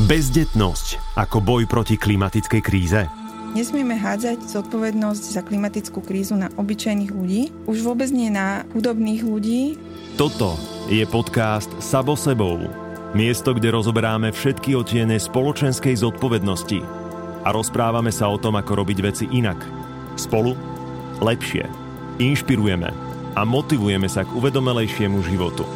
Bezdetnosť 0.00 1.12
ako 1.12 1.44
boj 1.44 1.62
proti 1.68 2.00
klimatickej 2.00 2.62
kríze? 2.64 3.04
Nesmieme 3.52 4.00
hádzať 4.00 4.48
zodpovednosť 4.48 5.24
za 5.36 5.44
klimatickú 5.44 6.00
krízu 6.00 6.40
na 6.40 6.48
obyčajných 6.56 7.12
ľudí, 7.12 7.52
už 7.68 7.84
vôbec 7.84 8.08
nie 8.08 8.32
na 8.32 8.64
chudobných 8.72 9.20
ľudí. 9.20 9.76
Toto 10.16 10.56
je 10.88 11.04
podcast 11.04 11.68
Sabo 11.84 12.16
sebou. 12.16 12.64
Miesto, 13.12 13.52
kde 13.52 13.76
rozoberáme 13.76 14.32
všetky 14.32 14.72
otiene 14.72 15.20
spoločenskej 15.20 16.00
zodpovednosti 16.00 16.80
a 17.44 17.52
rozprávame 17.52 18.08
sa 18.08 18.32
o 18.32 18.40
tom, 18.40 18.56
ako 18.56 18.80
robiť 18.80 18.98
veci 19.04 19.28
inak. 19.28 19.60
Spolu 20.16 20.56
lepšie. 21.20 21.68
Inšpirujeme 22.16 22.88
a 23.36 23.40
motivujeme 23.44 24.08
sa 24.08 24.24
k 24.24 24.32
uvedomelejšiemu 24.32 25.20
životu. 25.28 25.68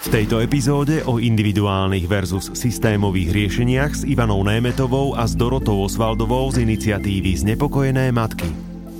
V 0.00 0.08
tejto 0.12 0.38
epizóde 0.38 1.02
o 1.04 1.18
individuálnych 1.18 2.04
versus 2.06 2.52
systémových 2.52 3.32
riešeniach 3.32 3.92
s 3.96 4.02
Ivanou 4.04 4.44
Németovou 4.44 5.16
a 5.16 5.24
s 5.26 5.34
Dorotou 5.34 5.82
Osvaldovou 5.82 6.52
z 6.52 6.62
iniciatívy 6.62 7.36
Znepokojené 7.36 8.12
matky. 8.12 8.46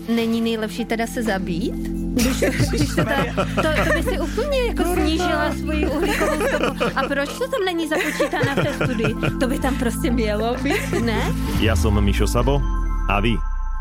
Není 0.08 0.40
nejlepší 0.40 0.84
teda 0.84 1.06
se 1.06 1.22
zabít? 1.22 1.74
Když, 2.16 2.44
když 2.68 2.88
to, 2.96 3.04
ta, 3.04 3.18
to, 3.54 3.68
to 3.84 3.90
by 3.94 4.02
si 4.02 4.20
úplně 4.20 4.58
jako 4.66 4.82
snížila 4.94 5.52
svoji 5.52 5.86
uhlíkovou 5.86 6.38
stopu. 6.48 6.84
A 6.96 7.00
proč 7.08 7.28
to 7.38 7.48
tam 7.48 7.64
není 7.64 7.88
započítané 7.88 8.54
v 8.54 8.64
té 8.64 8.84
studii? 8.84 9.14
To 9.40 9.46
by 9.48 9.58
tam 9.58 9.74
prostě 9.76 10.10
mělo 10.10 10.56
být, 10.62 11.04
ne? 11.04 11.20
Ja 11.60 11.76
som 11.76 12.00
Mišo 12.00 12.26
Sabo 12.26 12.60
a 13.08 13.20
vy 13.20 13.36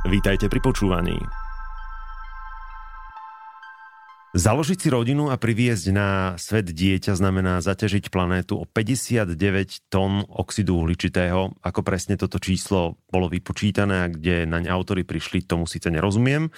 vítajte 0.10 0.50
pri 0.50 0.60
počúvaní. 0.60 1.45
Založiť 4.36 4.76
si 4.84 4.92
rodinu 4.92 5.32
a 5.32 5.40
priviesť 5.40 5.96
na 5.96 6.36
svet 6.36 6.68
dieťa 6.68 7.16
znamená 7.16 7.64
zaťažiť 7.64 8.12
planétu 8.12 8.60
o 8.60 8.68
59 8.68 9.32
tón 9.88 10.28
oxidu 10.28 10.76
uhličitého. 10.76 11.56
Ako 11.64 11.80
presne 11.88 12.20
toto 12.20 12.36
číslo 12.44 13.00
bolo 13.08 13.32
vypočítané 13.32 13.96
a 14.04 14.12
kde 14.12 14.44
naň 14.44 14.68
autory 14.68 15.08
prišli, 15.08 15.48
tomu 15.48 15.72
síce 15.72 15.88
nerozumiem. 15.88 16.52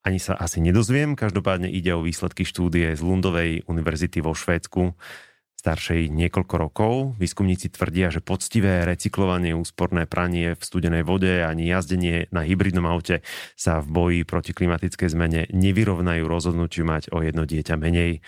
Ani 0.00 0.16
sa 0.16 0.40
asi 0.40 0.64
nedozviem. 0.64 1.12
Každopádne 1.12 1.68
ide 1.68 1.92
o 1.92 2.00
výsledky 2.00 2.48
štúdie 2.48 2.96
z 2.96 3.04
Lundovej 3.04 3.68
univerzity 3.68 4.24
vo 4.24 4.32
Švédsku 4.32 4.96
staršej 5.62 6.10
niekoľko 6.10 6.54
rokov. 6.58 6.92
Výskumníci 7.22 7.70
tvrdia, 7.70 8.10
že 8.10 8.18
poctivé 8.18 8.82
recyklovanie, 8.82 9.54
úsporné 9.54 10.10
pranie 10.10 10.58
v 10.58 10.62
studenej 10.62 11.06
vode 11.06 11.30
ani 11.30 11.70
jazdenie 11.70 12.26
na 12.34 12.42
hybridnom 12.42 12.82
aute 12.82 13.22
sa 13.54 13.78
v 13.78 13.86
boji 13.86 14.20
proti 14.26 14.50
klimatickej 14.50 15.14
zmene 15.14 15.46
nevyrovnajú 15.54 16.26
rozhodnutiu 16.26 16.82
mať 16.82 17.14
o 17.14 17.22
jedno 17.22 17.46
dieťa 17.46 17.78
menej. 17.78 18.26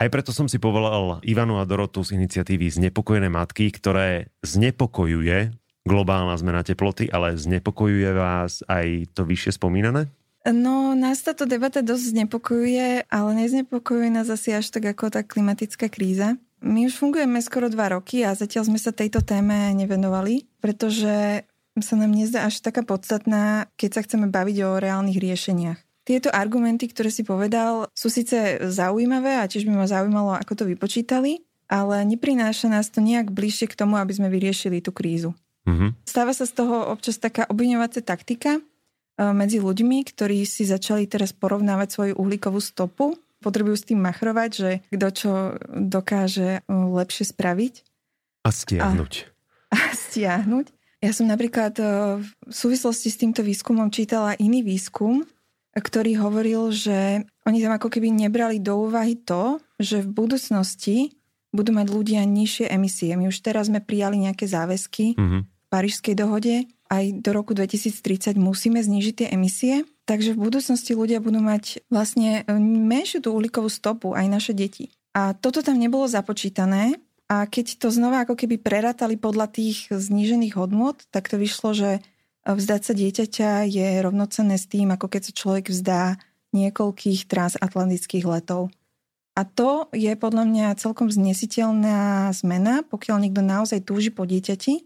Aj 0.00 0.08
preto 0.08 0.32
som 0.32 0.48
si 0.48 0.56
povolal 0.56 1.20
Ivanu 1.28 1.60
a 1.60 1.68
Dorotu 1.68 2.00
z 2.00 2.16
iniciatívy 2.16 2.72
Znepokojené 2.72 3.28
matky, 3.28 3.68
ktoré 3.68 4.32
znepokojuje 4.40 5.52
globálna 5.84 6.34
zmena 6.40 6.64
teploty, 6.64 7.12
ale 7.12 7.36
znepokojuje 7.36 8.10
vás 8.16 8.64
aj 8.64 9.12
to 9.12 9.28
vyššie 9.28 9.60
spomínané? 9.60 10.08
No, 10.42 10.98
nás 10.98 11.22
táto 11.22 11.46
debata 11.46 11.86
dosť 11.86 12.18
znepokojuje, 12.18 13.06
ale 13.06 13.30
neznepokojuje 13.38 14.10
nás 14.10 14.26
asi 14.26 14.50
až 14.50 14.74
tak 14.74 14.90
ako 14.90 15.14
tá 15.14 15.22
klimatická 15.22 15.86
kríza. 15.86 16.34
My 16.62 16.86
už 16.86 16.94
fungujeme 16.94 17.42
skoro 17.42 17.66
dva 17.66 17.90
roky 17.90 18.22
a 18.22 18.38
zatiaľ 18.38 18.70
sme 18.70 18.78
sa 18.78 18.94
tejto 18.94 19.18
téme 19.20 19.74
nevenovali, 19.74 20.46
pretože 20.62 21.42
sa 21.80 21.94
nám 21.98 22.14
nezdá 22.14 22.46
až 22.46 22.62
taká 22.62 22.86
podstatná, 22.86 23.66
keď 23.74 23.90
sa 23.98 24.00
chceme 24.06 24.30
baviť 24.30 24.56
o 24.62 24.78
reálnych 24.78 25.18
riešeniach. 25.18 25.78
Tieto 26.02 26.30
argumenty, 26.34 26.90
ktoré 26.90 27.10
si 27.14 27.22
povedal, 27.22 27.86
sú 27.94 28.10
síce 28.10 28.58
zaujímavé 28.62 29.38
a 29.38 29.46
tiež 29.46 29.66
by 29.66 29.74
ma 29.74 29.86
zaujímalo, 29.86 30.34
ako 30.34 30.62
to 30.62 30.64
vypočítali, 30.66 31.46
ale 31.70 32.02
neprináša 32.04 32.66
nás 32.68 32.90
to 32.90 32.98
nejak 32.98 33.30
bližšie 33.30 33.70
k 33.70 33.78
tomu, 33.78 33.98
aby 33.98 34.12
sme 34.12 34.28
vyriešili 34.28 34.82
tú 34.82 34.90
krízu. 34.90 35.32
Mm-hmm. 35.62 36.02
Stáva 36.02 36.34
sa 36.34 36.42
z 36.42 36.58
toho 36.58 36.90
občas 36.90 37.22
taká 37.22 37.46
obviňovacia 37.46 38.02
taktika 38.02 38.58
e, 38.58 38.62
medzi 39.30 39.62
ľuďmi, 39.62 40.02
ktorí 40.02 40.42
si 40.42 40.66
začali 40.66 41.06
teraz 41.06 41.30
porovnávať 41.30 41.88
svoju 41.94 42.14
uhlíkovú 42.18 42.58
stopu 42.58 43.14
potrebujú 43.42 43.74
s 43.74 43.88
tým 43.90 43.98
machrovať, 43.98 44.50
že 44.54 44.70
kto 44.94 45.08
čo 45.10 45.32
dokáže 45.68 46.62
lepšie 46.70 47.34
spraviť. 47.34 47.74
A 48.46 48.50
stiahnuť. 48.54 49.12
A, 49.68 49.76
a 49.76 49.90
stiahnuť. 49.90 50.66
Ja 51.02 51.10
som 51.10 51.26
napríklad 51.26 51.74
v 52.22 52.30
súvislosti 52.46 53.10
s 53.10 53.18
týmto 53.18 53.42
výskumom 53.42 53.90
čítala 53.90 54.38
iný 54.38 54.62
výskum, 54.62 55.26
ktorý 55.74 56.20
hovoril, 56.22 56.70
že 56.70 57.26
oni 57.42 57.58
tam 57.58 57.74
ako 57.74 57.90
keby 57.90 58.14
nebrali 58.14 58.62
do 58.62 58.86
úvahy 58.86 59.18
to, 59.18 59.58
že 59.82 60.04
v 60.04 60.12
budúcnosti 60.14 60.96
budú 61.50 61.74
mať 61.74 61.86
ľudia 61.90 62.22
nižšie 62.24 62.68
emisie. 62.68 63.12
My 63.16 63.28
už 63.28 63.40
teraz 63.44 63.68
sme 63.68 63.80
prijali 63.80 64.20
nejaké 64.20 64.48
záväzky 64.48 65.16
mm-hmm. 65.16 65.40
v 65.42 65.66
Parížskej 65.68 66.14
dohode. 66.16 66.68
Aj 66.92 67.04
do 67.08 67.30
roku 67.32 67.56
2030 67.56 68.36
musíme 68.36 68.80
znížiť 68.80 69.14
tie 69.24 69.28
emisie. 69.32 69.88
Takže 70.02 70.34
v 70.34 70.42
budúcnosti 70.50 70.98
ľudia 70.98 71.22
budú 71.22 71.38
mať 71.38 71.86
vlastne 71.86 72.42
e, 72.42 72.58
menšiu 72.58 73.22
tú 73.22 73.30
uhlíkovú 73.38 73.70
stopu, 73.70 74.18
aj 74.18 74.26
naše 74.26 74.52
deti. 74.52 74.90
A 75.14 75.36
toto 75.36 75.62
tam 75.62 75.78
nebolo 75.78 76.10
započítané 76.10 76.98
a 77.30 77.46
keď 77.46 77.78
to 77.78 77.88
znova 77.94 78.26
ako 78.26 78.34
keby 78.34 78.58
prerátali 78.58 79.14
podľa 79.16 79.48
tých 79.52 79.88
znížených 79.88 80.58
hodnot, 80.58 81.06
tak 81.14 81.30
to 81.30 81.38
vyšlo, 81.38 81.72
že 81.72 81.90
vzdať 82.42 82.82
sa 82.82 82.92
dieťaťa 82.92 83.50
je 83.70 83.88
rovnocenné 84.02 84.58
s 84.58 84.66
tým, 84.66 84.90
ako 84.90 85.06
keď 85.06 85.30
sa 85.30 85.32
človek 85.32 85.70
vzdá 85.70 86.02
niekoľkých 86.52 87.30
transatlantických 87.30 88.26
letov. 88.26 88.68
A 89.32 89.48
to 89.48 89.88
je 89.96 90.12
podľa 90.12 90.44
mňa 90.44 90.76
celkom 90.76 91.08
znesiteľná 91.08 92.28
zmena, 92.36 92.84
pokiaľ 92.84 93.16
niekto 93.16 93.40
naozaj 93.40 93.80
túži 93.80 94.12
po 94.12 94.28
dieťati 94.28 94.84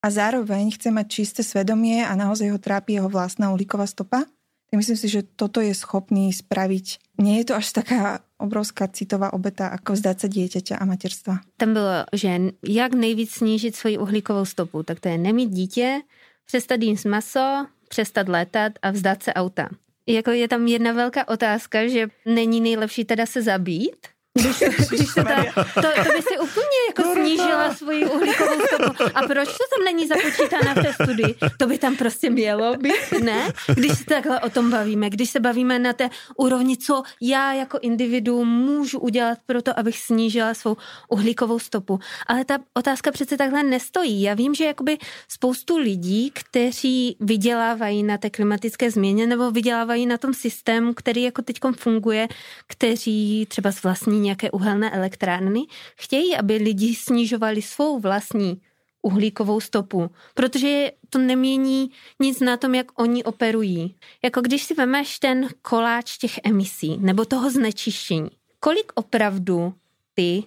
a 0.00 0.08
zároveň 0.08 0.72
chce 0.72 0.88
mať 0.88 1.06
čisté 1.12 1.40
svedomie 1.44 2.00
a 2.00 2.16
naozaj 2.16 2.48
ho 2.48 2.56
trápi 2.56 2.96
jeho 2.96 3.12
vlastná 3.12 3.52
uhlíková 3.52 3.84
stopa 3.84 4.24
ja 4.72 4.80
myslím 4.80 4.96
si, 4.96 5.08
že 5.12 5.20
toto 5.36 5.60
je 5.60 5.76
schopný 5.76 6.32
spraviť. 6.32 7.20
Nie 7.20 7.44
je 7.44 7.52
to 7.52 7.54
až 7.60 7.76
taká 7.76 8.24
obrovská 8.40 8.88
citová 8.88 9.36
obeta, 9.36 9.68
ako 9.68 9.92
vzdať 9.92 10.16
sa 10.16 10.28
dieťaťa 10.32 10.74
a 10.80 10.84
materstva. 10.88 11.34
Tam 11.60 11.76
bylo, 11.76 12.08
že 12.12 12.56
jak 12.64 12.96
nejvíc 12.96 13.36
snížit 13.36 13.76
svoji 13.76 14.00
uhlíkovou 14.00 14.48
stopu, 14.48 14.82
tak 14.82 15.00
to 15.00 15.08
je 15.12 15.18
nemít 15.18 15.50
dítě, 15.50 16.00
přestat 16.46 16.80
jíst 16.82 17.04
maso, 17.04 17.66
přestat 17.88 18.28
létat 18.28 18.72
a 18.82 18.90
vzdát 18.90 19.22
se 19.22 19.34
auta. 19.34 19.68
Jako 20.06 20.30
je 20.30 20.48
tam 20.48 20.66
jedna 20.66 20.92
velká 20.92 21.28
otázka, 21.28 21.88
že 21.88 22.08
není 22.26 22.60
nejlepší 22.60 23.04
teda 23.04 23.26
se 23.26 23.42
zabít, 23.42 24.06
když, 24.34 24.88
když 24.88 25.10
se 25.10 25.24
ta, 25.24 25.44
to, 25.54 25.80
to 26.04 26.10
by 26.16 26.22
si 26.22 26.38
úplně 26.38 26.78
jako 26.88 27.12
snížila 27.12 27.74
svoji 27.74 28.06
uhlíkovou 28.06 28.60
stopu. 28.66 29.04
A 29.14 29.22
proč 29.26 29.48
to 29.48 29.64
tam 29.76 29.84
není 29.84 30.06
započítané 30.06 30.74
v 30.74 30.82
té 30.82 30.92
studii? 31.04 31.34
To 31.58 31.66
by 31.66 31.78
tam 31.78 31.96
prostě 31.96 32.30
mělo 32.30 32.76
být, 32.76 33.22
ne? 33.22 33.52
Když 33.74 33.98
se 33.98 34.04
takhle 34.04 34.40
o 34.40 34.50
tom 34.50 34.70
bavíme, 34.70 35.10
když 35.10 35.30
se 35.30 35.40
bavíme 35.40 35.78
na 35.78 35.92
té 35.92 36.10
úrovni, 36.36 36.76
co 36.76 37.02
já 37.20 37.52
jako 37.52 37.78
individu 37.82 38.44
můžu 38.44 38.98
udělat 38.98 39.38
pro 39.46 39.62
to, 39.62 39.78
abych 39.78 39.98
snížila 39.98 40.54
svou 40.54 40.76
uhlíkovou 41.08 41.58
stopu. 41.58 41.98
Ale 42.26 42.44
ta 42.44 42.58
otázka 42.74 43.12
přece 43.12 43.36
takhle 43.36 43.62
nestojí. 43.62 44.22
Já 44.22 44.34
vím, 44.34 44.54
že 44.54 44.64
jakoby 44.64 44.98
spoustu 45.28 45.76
lidí, 45.76 46.30
kteří 46.34 47.16
vydělávají 47.20 48.02
na 48.02 48.18
té 48.18 48.30
klimatické 48.30 48.90
změně 48.90 49.26
nebo 49.26 49.50
vydělávají 49.50 50.06
na 50.06 50.18
tom 50.18 50.34
systému, 50.34 50.94
který 50.94 51.22
jako 51.22 51.42
teď 51.42 51.56
funguje, 51.76 52.28
kteří 52.66 53.46
třeba 53.48 53.72
z 53.72 53.82
vlastní 53.82 54.21
nějaké 54.22 54.50
uhelné 54.50 54.90
elektrárny, 54.90 55.60
chtějí, 55.96 56.36
aby 56.36 56.56
lidi 56.56 56.94
snižovali 56.94 57.62
svou 57.62 58.00
vlastní 58.00 58.60
uhlíkovou 59.02 59.60
stopu, 59.60 60.10
protože 60.34 60.92
to 61.10 61.18
nemění 61.18 61.90
nic 62.20 62.40
na 62.40 62.56
tom, 62.56 62.74
jak 62.74 63.00
oni 63.00 63.24
operují. 63.24 63.96
Jako 64.24 64.40
když 64.40 64.62
si 64.62 64.74
vemeš 64.74 65.18
ten 65.18 65.48
koláč 65.62 66.18
těch 66.18 66.40
emisí 66.44 66.98
nebo 67.00 67.24
toho 67.24 67.50
znečištění, 67.50 68.30
kolik 68.60 68.92
opravdu 68.94 69.74
ty, 70.14 70.44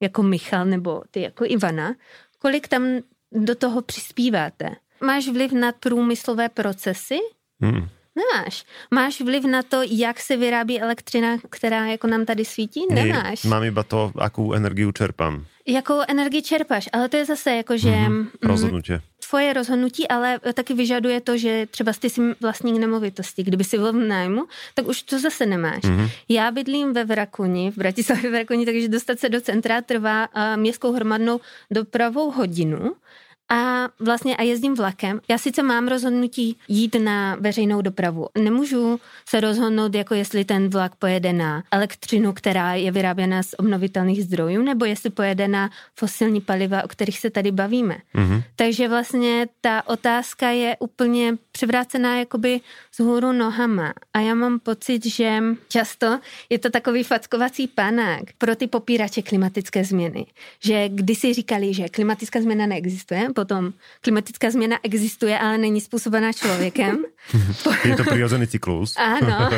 jako 0.00 0.22
Michal 0.22 0.64
nebo 0.64 1.02
ty 1.10 1.20
jako 1.20 1.44
Ivana, 1.44 1.94
kolik 2.38 2.68
tam 2.68 2.82
do 3.32 3.54
toho 3.54 3.82
přispíváte? 3.82 4.76
Máš 5.00 5.28
vliv 5.28 5.52
na 5.52 5.72
průmyslové 5.72 6.48
procesy? 6.48 7.18
Hmm. 7.60 7.88
Nemáš. 8.14 8.64
Máš 8.90 9.20
vliv 9.20 9.44
na 9.44 9.62
to, 9.62 9.82
jak 9.82 10.20
se 10.20 10.36
vyrábí 10.36 10.80
elektřina, 10.80 11.38
která 11.50 11.86
jako 11.86 12.06
nám 12.06 12.24
tady 12.24 12.44
svítí? 12.44 12.86
Nemáš. 12.90 13.42
Nie, 13.42 13.50
mám 13.50 13.64
iba 13.64 13.82
to, 13.82 14.12
akú 14.14 14.54
energiu 14.54 14.92
čerpám. 14.92 15.44
Jakou 15.66 16.00
energii 16.08 16.42
čerpáš, 16.42 16.88
ale 16.92 17.08
to 17.08 17.16
je 17.16 17.24
zase 17.24 17.50
jako, 17.56 17.76
že... 17.76 17.90
Mm-hmm. 17.90 18.26
Rozhodnutie. 18.42 19.00
Tvoje 19.30 19.52
rozhodnutí, 19.52 20.08
ale 20.08 20.38
taky 20.54 20.74
vyžaduje 20.74 21.20
to, 21.20 21.38
že 21.38 21.66
třeba 21.70 21.92
ty 21.92 22.10
jsi 22.10 22.20
vlastník 22.40 22.78
nemovitosti. 22.78 23.42
Kdyby 23.42 23.64
si 23.64 23.78
byl 23.78 23.92
v 23.92 23.96
nájmu, 23.96 24.46
tak 24.74 24.86
už 24.86 25.02
to 25.02 25.18
zase 25.18 25.46
nemáš. 25.46 25.82
Mm-hmm. 25.82 26.10
Já 26.28 26.50
bydlím 26.50 26.92
ve 26.92 27.04
Vrakuni, 27.04 27.70
v 27.70 27.76
Bratislavě 27.78 28.30
Vrakuni, 28.30 28.64
takže 28.64 28.88
dostat 28.88 29.18
se 29.18 29.28
do 29.28 29.40
centra 29.40 29.80
trvá 29.82 30.28
městskou 30.56 30.92
hromadnou 30.92 31.40
dopravou 31.70 32.30
hodinu 32.30 32.94
a 33.54 33.88
vlastně 34.00 34.36
a 34.36 34.42
jezdím 34.42 34.74
vlakem. 34.74 35.20
Já 35.28 35.38
sice 35.38 35.62
mám 35.62 35.88
rozhodnutí 35.88 36.56
jít 36.68 36.94
na 36.94 37.36
veřejnou 37.40 37.82
dopravu. 37.82 38.28
Nemůžu 38.38 39.00
se 39.28 39.40
rozhodnout, 39.40 39.94
jako 39.94 40.14
jestli 40.14 40.44
ten 40.44 40.68
vlak 40.68 40.94
pojede 40.94 41.32
na 41.32 41.62
elektřinu, 41.70 42.32
která 42.32 42.74
je 42.74 42.92
vyráběna 42.92 43.42
z 43.42 43.54
obnovitelných 43.58 44.24
zdrojů, 44.24 44.62
nebo 44.62 44.84
jestli 44.84 45.10
pojede 45.10 45.48
na 45.48 45.70
fosilní 45.94 46.40
paliva, 46.40 46.84
o 46.84 46.88
kterých 46.88 47.18
se 47.18 47.30
tady 47.30 47.52
bavíme. 47.52 47.96
Mm-hmm. 48.14 48.42
Takže 48.56 48.88
vlastně 48.88 49.46
ta 49.60 49.88
otázka 49.88 50.48
je 50.48 50.76
úplně 50.80 51.36
převrácená 51.52 52.18
jakoby 52.18 52.60
z 52.92 53.00
hůru 53.00 53.32
nohama. 53.32 53.92
A 54.14 54.20
já 54.20 54.34
mám 54.34 54.58
pocit, 54.58 55.06
že 55.06 55.42
často 55.68 56.20
je 56.50 56.58
to 56.58 56.70
takový 56.70 57.02
fackovací 57.02 57.68
panák 57.68 58.22
pro 58.38 58.56
ty 58.56 58.66
popírače 58.66 59.22
klimatické 59.22 59.84
změny. 59.84 60.26
Že 60.64 60.88
kdysi 60.88 61.34
říkali, 61.34 61.74
že 61.74 61.88
klimatická 61.88 62.40
změna 62.40 62.66
neexistuje, 62.66 63.28
potom 63.44 63.76
klimatická 64.00 64.48
změna 64.50 64.80
existuje, 64.80 65.36
ale 65.36 65.60
není 65.60 65.80
způsobená 65.80 66.32
člověkem. 66.32 67.04
je 67.84 67.96
to 67.96 68.04
přirozený 68.04 68.48
cyklus. 68.48 68.96
Ano. 69.04 69.50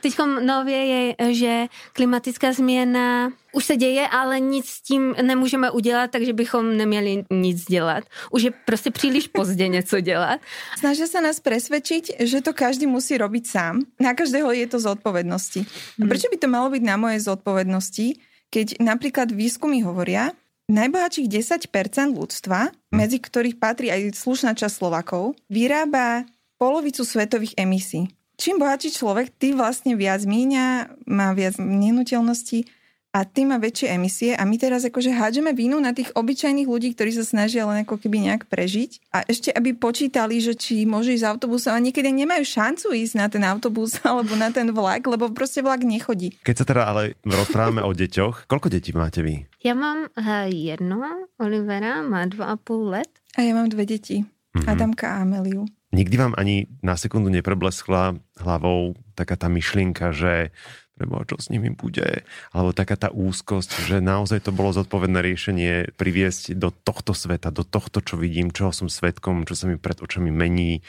Teď 0.00 0.14
nově 0.46 0.78
je, 0.86 1.34
že 1.34 1.52
klimatická 1.92 2.52
změna 2.52 3.34
už 3.52 3.64
se 3.64 3.76
děje, 3.76 4.08
ale 4.08 4.40
nic 4.40 4.66
s 4.66 4.82
tím 4.82 5.14
nemůžeme 5.22 5.70
udělat, 5.70 6.10
takže 6.10 6.32
bychom 6.32 6.76
neměli 6.76 7.24
nic 7.30 7.64
dělat. 7.64 8.04
Už 8.30 8.42
je 8.42 8.50
prostě 8.64 8.90
příliš 8.90 9.28
pozdě 9.28 9.68
něco 9.68 10.00
dělat. 10.00 10.40
Snaží 10.78 11.06
se 11.06 11.20
nás 11.20 11.40
presvedčiť, 11.40 12.22
že 12.22 12.40
to 12.40 12.54
každý 12.54 12.86
musí 12.86 13.18
robiť 13.18 13.44
sám. 13.46 13.82
Na 14.00 14.14
každého 14.14 14.52
je 14.52 14.66
to 14.70 14.78
zodpovednosti. 14.80 15.60
A 15.66 16.06
hmm. 16.06 16.08
prečo 16.08 16.30
by 16.30 16.36
to 16.38 16.48
malo 16.48 16.70
byť 16.70 16.82
na 16.86 16.96
mojej 16.96 17.20
zodpovednosti, 17.20 18.06
keď 18.48 18.80
napríklad 18.80 19.28
výskumy 19.34 19.82
hovoria, 19.82 20.32
najbohatších 20.68 21.26
10% 21.26 22.14
ľudstva, 22.14 22.70
hmm. 22.70 22.94
medzi 22.94 23.18
ktorých 23.18 23.56
patrí 23.56 23.88
aj 23.88 24.14
slušná 24.14 24.52
časť 24.54 24.74
Slovakov, 24.84 25.34
vyrába 25.48 26.28
polovicu 26.60 27.02
svetových 27.02 27.56
emisí. 27.56 28.12
Čím 28.38 28.62
bohatší 28.62 28.94
človek, 28.94 29.34
tým 29.34 29.58
vlastne 29.58 29.98
viac 29.98 30.22
míňa, 30.22 30.94
má 31.10 31.34
viac 31.34 31.58
nehnuteľností 31.58 32.77
a 33.08 33.24
tým 33.24 33.50
má 33.50 33.58
väčšie 33.58 33.88
emisie 33.96 34.30
a 34.36 34.44
my 34.44 34.60
teraz 34.60 34.84
akože 34.84 35.08
hádžeme 35.08 35.56
vínu 35.56 35.80
na 35.80 35.96
tých 35.96 36.12
obyčajných 36.12 36.68
ľudí, 36.68 36.92
ktorí 36.92 37.16
sa 37.16 37.24
snažia 37.24 37.64
len 37.64 37.82
ako 37.82 37.96
keby 37.96 38.28
nejak 38.28 38.52
prežiť 38.52 39.00
a 39.08 39.24
ešte 39.24 39.48
aby 39.48 39.72
počítali, 39.72 40.36
že 40.44 40.52
či 40.52 40.84
môžu 40.84 41.16
ísť 41.16 41.24
autobusom 41.24 41.72
a 41.72 41.80
niekedy 41.80 42.12
nemajú 42.12 42.44
šancu 42.44 42.92
ísť 42.92 43.14
na 43.16 43.26
ten 43.32 43.42
autobus 43.48 43.96
alebo 44.08 44.36
na 44.36 44.52
ten 44.52 44.68
vlak, 44.70 45.08
lebo 45.08 45.32
proste 45.32 45.64
vlak 45.64 45.82
nechodí. 45.88 46.36
Keď 46.44 46.54
sa 46.54 46.64
teda 46.68 46.82
ale 46.84 47.16
rozprávame 47.24 47.80
o 47.80 47.96
deťoch, 47.96 48.44
koľko 48.44 48.68
detí 48.68 48.92
máte 48.92 49.24
vy? 49.24 49.48
Ja 49.64 49.72
mám 49.72 50.12
uh, 50.12 50.46
jedno, 50.52 51.00
Olivera 51.40 52.04
má 52.04 52.28
dva 52.28 52.52
a 52.52 52.56
půl 52.60 52.92
let. 52.94 53.10
A 53.36 53.42
ja 53.42 53.52
mám 53.54 53.68
dve 53.68 53.84
deti. 53.88 54.24
Mm-hmm. 54.24 54.68
Adamka 54.68 55.06
a 55.18 55.22
Ameliu. 55.22 55.68
Nikdy 55.92 56.16
vám 56.16 56.34
ani 56.36 56.68
na 56.84 57.00
sekundu 57.00 57.32
neprebleskla 57.32 58.20
hlavou 58.44 58.92
taká 59.16 59.40
tá 59.40 59.48
myšlienka, 59.48 60.12
že 60.12 60.52
preboha, 60.98 61.22
čo 61.22 61.38
s 61.38 61.54
nimi 61.54 61.70
bude, 61.70 62.26
alebo 62.50 62.74
taká 62.74 62.98
tá 62.98 63.14
úzkosť, 63.14 63.86
že 63.86 63.96
naozaj 64.02 64.42
to 64.42 64.50
bolo 64.50 64.74
zodpovedné 64.74 65.22
riešenie 65.22 65.94
priviesť 65.94 66.58
do 66.58 66.74
tohto 66.74 67.14
sveta, 67.14 67.54
do 67.54 67.62
tohto, 67.62 68.02
čo 68.02 68.18
vidím, 68.18 68.50
čoho 68.50 68.74
som 68.74 68.90
svetkom, 68.90 69.46
čo 69.46 69.54
sa 69.54 69.70
mi 69.70 69.78
pred 69.78 70.02
očami 70.02 70.34
mení. 70.34 70.82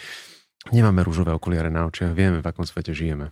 Nemáme 0.73 1.05
rúžové 1.05 1.29
okuliare 1.37 1.69
na 1.69 1.85
očiach, 1.85 2.17
vieme, 2.17 2.41
v 2.41 2.49
akom 2.49 2.65
svete 2.65 2.97
žijeme. 2.97 3.29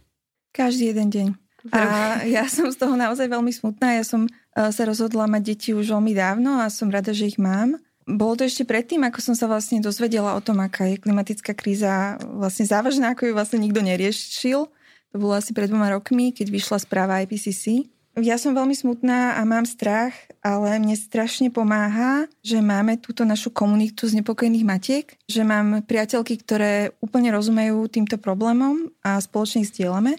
Každý 0.54 0.94
jeden 0.94 1.10
deň. 1.10 1.28
A 1.74 1.82
ja 2.38 2.46
som 2.48 2.70
z 2.70 2.78
toho 2.78 2.94
naozaj 2.94 3.28
veľmi 3.28 3.52
smutná. 3.52 3.98
Ja 3.98 4.06
som 4.06 4.30
e, 4.30 4.32
sa 4.56 4.84
rozhodla 4.86 5.26
mať 5.28 5.42
deti 5.44 5.70
už 5.74 5.92
veľmi 5.92 6.14
dávno 6.14 6.62
a 6.62 6.72
som 6.72 6.94
rada, 6.94 7.12
že 7.12 7.34
ich 7.34 7.40
mám. 7.42 7.82
Bolo 8.08 8.40
to 8.40 8.48
ešte 8.48 8.64
predtým, 8.64 9.04
ako 9.04 9.20
som 9.20 9.36
sa 9.36 9.52
vlastne 9.52 9.84
dozvedela 9.84 10.40
o 10.40 10.40
tom, 10.40 10.64
aká 10.64 10.88
je 10.88 11.04
klimatická 11.04 11.52
kríza 11.52 12.16
vlastne 12.24 12.64
závažná, 12.64 13.12
ako 13.12 13.28
ju 13.28 13.34
vlastne 13.36 13.60
nikto 13.60 13.84
neriešil. 13.84 14.72
To 15.14 15.22
bolo 15.22 15.38
asi 15.38 15.56
pred 15.56 15.72
dvoma 15.72 15.94
rokmi, 15.94 16.36
keď 16.36 16.52
vyšla 16.52 16.78
správa 16.84 17.24
IPCC. 17.24 17.88
Ja 18.18 18.42
som 18.42 18.58
veľmi 18.58 18.74
smutná 18.74 19.38
a 19.38 19.46
mám 19.46 19.70
strach, 19.70 20.10
ale 20.42 20.82
mne 20.82 20.98
strašne 20.98 21.54
pomáha, 21.54 22.26
že 22.42 22.58
máme 22.66 22.98
túto 22.98 23.22
našu 23.22 23.54
komunitu 23.54 24.10
z 24.10 24.18
nepokojných 24.18 24.66
matiek, 24.66 25.06
že 25.30 25.46
mám 25.46 25.86
priateľky, 25.86 26.42
ktoré 26.42 26.98
úplne 26.98 27.30
rozumejú 27.30 27.86
týmto 27.86 28.18
problémom 28.18 28.90
a 29.06 29.22
spoločne 29.22 29.62
ich 29.62 29.70
zdieľame 29.70 30.18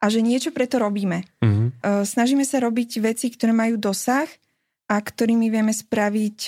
a 0.00 0.04
že 0.08 0.24
niečo 0.24 0.56
preto 0.56 0.80
robíme. 0.80 1.28
Mm-hmm. 1.44 1.68
Snažíme 2.08 2.48
sa 2.48 2.64
robiť 2.64 3.04
veci, 3.04 3.28
ktoré 3.28 3.52
majú 3.52 3.76
dosah 3.76 4.28
a 4.88 4.96
ktorými 4.96 5.52
vieme 5.52 5.76
spraviť 5.76 6.38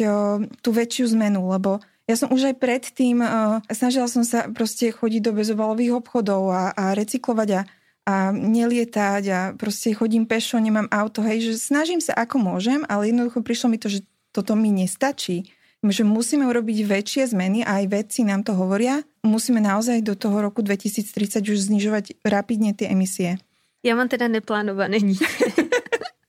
tú 0.65 0.69
väčšiu 0.73 1.13
zmenu, 1.13 1.45
lebo 1.45 1.77
ja 2.07 2.15
som 2.15 2.31
už 2.31 2.55
aj 2.55 2.57
predtým, 2.63 3.19
snažila 3.67 4.07
som 4.07 4.23
sa 4.23 4.47
proste 4.51 4.95
chodiť 4.95 5.23
do 5.27 5.33
bezobalových 5.35 5.99
obchodov 5.99 6.55
a, 6.55 6.71
a 6.75 6.95
recyklovať 6.95 7.51
a 7.59 7.63
a 8.07 8.31
nelietať 8.31 9.25
a 9.35 9.41
proste 9.59 9.91
chodím 9.91 10.31
pešo, 10.31 10.63
nemám 10.63 10.87
auto, 10.95 11.27
hej, 11.27 11.43
že 11.43 11.59
snažím 11.59 11.99
sa 11.99 12.15
ako 12.15 12.39
môžem, 12.39 12.87
ale 12.87 13.11
jednoducho 13.11 13.43
prišlo 13.43 13.75
mi 13.75 13.83
to, 13.83 13.91
že 13.91 14.07
toto 14.31 14.55
mi 14.55 14.71
nestačí. 14.71 15.51
Že 15.87 16.03
musíme 16.03 16.47
urobiť 16.51 16.83
väčšie 16.83 17.31
zmeny 17.31 17.63
a 17.63 17.83
aj 17.83 17.85
vedci 17.91 18.27
nám 18.27 18.43
to 18.43 18.59
hovoria. 18.59 19.07
Musíme 19.23 19.63
naozaj 19.63 20.03
do 20.03 20.19
toho 20.19 20.43
roku 20.43 20.63
2030 20.63 21.47
už 21.47 21.59
znižovať 21.71 22.23
rapidne 22.27 22.75
tie 22.75 22.91
emisie. 22.91 23.39
Ja 23.87 23.95
mám 23.95 24.11
teda 24.11 24.27
neplánované 24.27 24.99
dítě. 24.99 25.27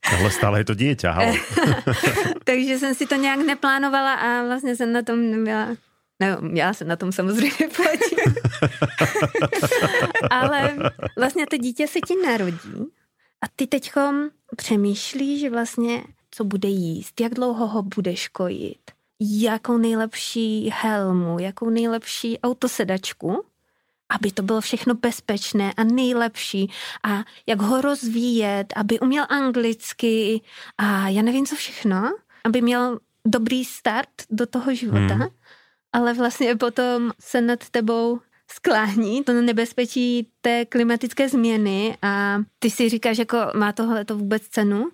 Ale 0.08 0.30
stále 0.30 0.62
je 0.62 0.66
to 0.72 0.74
dieťa, 0.74 1.10
Takže 2.48 2.78
jsem 2.78 2.94
si 2.94 3.06
to 3.06 3.14
nějak 3.14 3.38
neplánovala 3.38 4.14
a 4.14 4.42
vlastně 4.42 4.76
jsem 4.76 4.92
na 4.92 5.02
tom 5.02 5.30
nebyla 5.30 5.68
No, 6.20 6.48
já 6.52 6.74
se 6.74 6.84
na 6.84 6.96
tom 6.96 7.12
samozřejmě 7.12 7.68
platím. 7.76 8.34
Ale 10.30 10.76
vlastně 11.16 11.46
to 11.46 11.56
dítě 11.56 11.86
se 11.86 12.00
ti 12.00 12.14
narodí 12.26 12.86
a 13.42 13.46
ty 13.56 13.66
teďkom 13.66 14.30
přemýšlíš 14.56 15.48
vlastně, 15.48 16.04
co 16.30 16.44
bude 16.44 16.68
jíst, 16.68 17.20
jak 17.20 17.34
dlouho 17.34 17.66
ho 17.66 17.82
budeš 17.82 18.28
kojit, 18.28 18.80
jakou 19.20 19.78
nejlepší 19.78 20.70
helmu, 20.74 21.38
jakou 21.38 21.70
nejlepší 21.70 22.38
autosedačku, 22.38 23.44
aby 24.08 24.30
to 24.32 24.42
bylo 24.42 24.60
všechno 24.60 24.94
bezpečné 24.94 25.72
a 25.76 25.84
nejlepší 25.84 26.70
a 27.04 27.24
jak 27.46 27.60
ho 27.60 27.80
rozvíjet, 27.80 28.72
aby 28.76 29.00
uměl 29.00 29.26
anglicky 29.28 30.40
a 30.78 31.08
já 31.08 31.22
nevím 31.22 31.46
co 31.46 31.56
všechno, 31.56 32.12
aby 32.44 32.62
měl 32.62 32.98
dobrý 33.26 33.64
start 33.64 34.10
do 34.30 34.46
toho 34.46 34.74
života. 34.74 35.14
Hmm 35.14 35.28
ale 35.92 36.14
vlastně 36.14 36.56
potom 36.56 37.10
se 37.20 37.40
nad 37.40 37.68
tebou 37.68 38.20
sklání 38.50 39.24
to 39.24 39.32
nebezpečí 39.32 40.28
té 40.40 40.64
klimatické 40.64 41.28
změny 41.28 41.96
a 42.02 42.38
ty 42.58 42.70
si 42.70 42.88
říkáš, 42.88 43.18
jako 43.18 43.36
má 43.56 43.72
tohle 43.72 44.04
to 44.04 44.18
vůbec 44.18 44.42
cenu. 44.42 44.88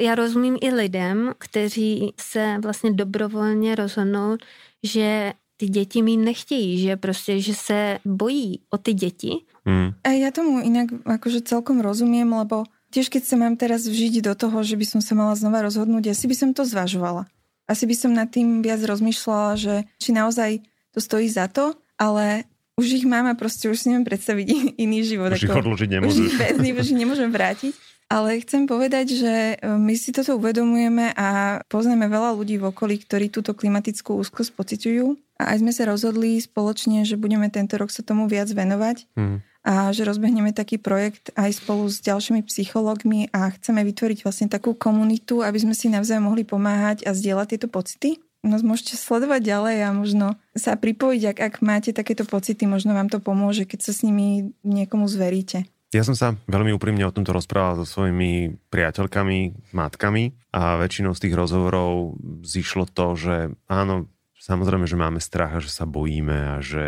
Já 0.00 0.14
rozumím 0.14 0.56
i 0.60 0.70
lidem, 0.74 1.32
kteří 1.38 2.12
se 2.20 2.56
vlastně 2.62 2.92
dobrovolně 2.92 3.74
rozhodnou, 3.74 4.36
že 4.82 5.32
ty 5.56 5.68
děti 5.68 6.02
mi 6.02 6.16
nechtějí, 6.16 6.82
že 6.82 6.96
prostě, 6.96 7.40
že 7.40 7.54
se 7.54 7.98
bojí 8.04 8.60
o 8.70 8.78
ty 8.78 8.94
děti. 8.94 9.44
Mm. 9.64 9.92
A 10.04 10.08
ja 10.08 10.32
tomu 10.32 10.64
inak 10.64 11.04
akože 11.04 11.44
celkom 11.44 11.84
rozumiem, 11.84 12.32
lebo 12.32 12.64
tiež 12.90 13.08
keď 13.08 13.22
sa 13.24 13.36
mám 13.38 13.54
teraz 13.54 13.86
vžiť 13.86 14.26
do 14.26 14.34
toho, 14.34 14.60
že 14.66 14.74
by 14.74 14.86
som 14.86 15.00
sa 15.00 15.14
mala 15.14 15.38
znova 15.38 15.62
rozhodnúť, 15.62 16.12
asi 16.12 16.26
by 16.26 16.36
som 16.36 16.50
to 16.50 16.66
zvažovala 16.66 17.30
asi 17.70 17.86
by 17.86 17.94
som 17.94 18.10
nad 18.10 18.26
tým 18.26 18.66
viac 18.66 18.82
rozmýšľala, 18.82 19.54
že 19.54 19.74
či 20.02 20.10
naozaj 20.10 20.66
to 20.90 20.98
stojí 20.98 21.30
za 21.30 21.46
to, 21.46 21.78
ale 21.94 22.42
už 22.74 22.98
ich 22.98 23.06
mám 23.06 23.30
a 23.30 23.38
proste 23.38 23.70
už 23.70 23.78
si 23.78 23.86
neviem 23.94 24.10
predstaviť 24.10 24.46
iný 24.84 25.06
život. 25.06 25.30
Už 25.30 25.46
ako, 25.46 25.54
ich 25.54 25.62
odložiť 25.62 25.88
nemôžeš. 25.94 26.18
Už 26.18 26.34
bez 26.34 26.56
nich 26.58 26.74
už 26.74 26.88
nemôžem 26.90 27.30
vrátiť. 27.30 27.72
Ale 28.10 28.42
chcem 28.42 28.66
povedať, 28.66 29.14
že 29.14 29.54
e, 29.54 29.56
my 29.62 29.94
si 29.94 30.10
toto 30.10 30.34
uvedomujeme 30.34 31.14
a 31.14 31.62
poznáme 31.70 32.10
veľa 32.10 32.34
ľudí 32.34 32.58
v 32.58 32.74
okolí, 32.74 32.98
ktorí 33.06 33.30
túto 33.30 33.54
klimatickú 33.54 34.18
úzkosť 34.18 34.50
pociťujú. 34.58 35.38
A 35.38 35.54
aj 35.54 35.62
sme 35.62 35.70
sa 35.70 35.86
rozhodli 35.86 36.42
spoločne, 36.42 37.06
že 37.06 37.14
budeme 37.14 37.46
tento 37.54 37.78
rok 37.78 37.94
sa 37.94 38.02
tomu 38.02 38.26
viac 38.26 38.50
venovať. 38.50 39.06
Hmm 39.14 39.46
a 39.60 39.92
že 39.92 40.08
rozbehneme 40.08 40.56
taký 40.56 40.80
projekt 40.80 41.32
aj 41.36 41.60
spolu 41.60 41.84
s 41.88 42.00
ďalšími 42.00 42.44
psychológmi 42.48 43.28
a 43.30 43.52
chceme 43.52 43.84
vytvoriť 43.84 44.24
vlastne 44.24 44.48
takú 44.48 44.72
komunitu, 44.72 45.44
aby 45.44 45.60
sme 45.60 45.76
si 45.76 45.92
navzájom 45.92 46.32
mohli 46.32 46.48
pomáhať 46.48 47.04
a 47.04 47.12
zdieľať 47.12 47.46
tieto 47.56 47.68
pocity. 47.68 48.16
No 48.40 48.56
môžete 48.56 48.96
sledovať 48.96 49.44
ďalej 49.44 49.76
a 49.84 49.88
možno 49.92 50.26
sa 50.56 50.72
pripojiť, 50.72 51.22
ak, 51.36 51.38
ak 51.44 51.54
máte 51.60 51.92
takéto 51.92 52.24
pocity, 52.24 52.64
možno 52.64 52.96
vám 52.96 53.12
to 53.12 53.20
pomôže, 53.20 53.68
keď 53.68 53.84
sa 53.84 53.92
s 53.92 54.00
nimi 54.00 54.56
niekomu 54.64 55.04
zveríte. 55.12 55.68
Ja 55.90 56.06
som 56.06 56.14
sa 56.14 56.38
veľmi 56.46 56.70
úprimne 56.70 57.02
o 57.02 57.12
tomto 57.12 57.34
rozprával 57.34 57.82
so 57.82 57.84
svojimi 57.84 58.62
priateľkami, 58.70 59.74
matkami 59.74 60.38
a 60.54 60.78
väčšinou 60.78 61.12
z 61.18 61.26
tých 61.26 61.34
rozhovorov 61.34 62.14
zišlo 62.46 62.86
to, 62.88 63.18
že 63.18 63.36
áno, 63.66 64.06
Samozrejme, 64.40 64.88
že 64.88 64.96
máme 64.96 65.20
strach 65.20 65.60
a 65.60 65.62
že 65.62 65.68
sa 65.68 65.84
bojíme 65.84 66.56
a 66.56 66.64
že 66.64 66.86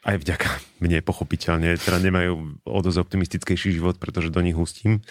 aj 0.00 0.16
vďaka 0.16 0.48
mne 0.80 1.04
pochopiteľne 1.04 1.76
teda 1.76 2.00
nemajú 2.00 2.64
o 2.64 2.78
dosť 2.80 3.04
optimistickejší 3.04 3.76
život, 3.76 4.00
pretože 4.00 4.32
do 4.32 4.40
nich 4.40 4.56
hustím. 4.56 5.04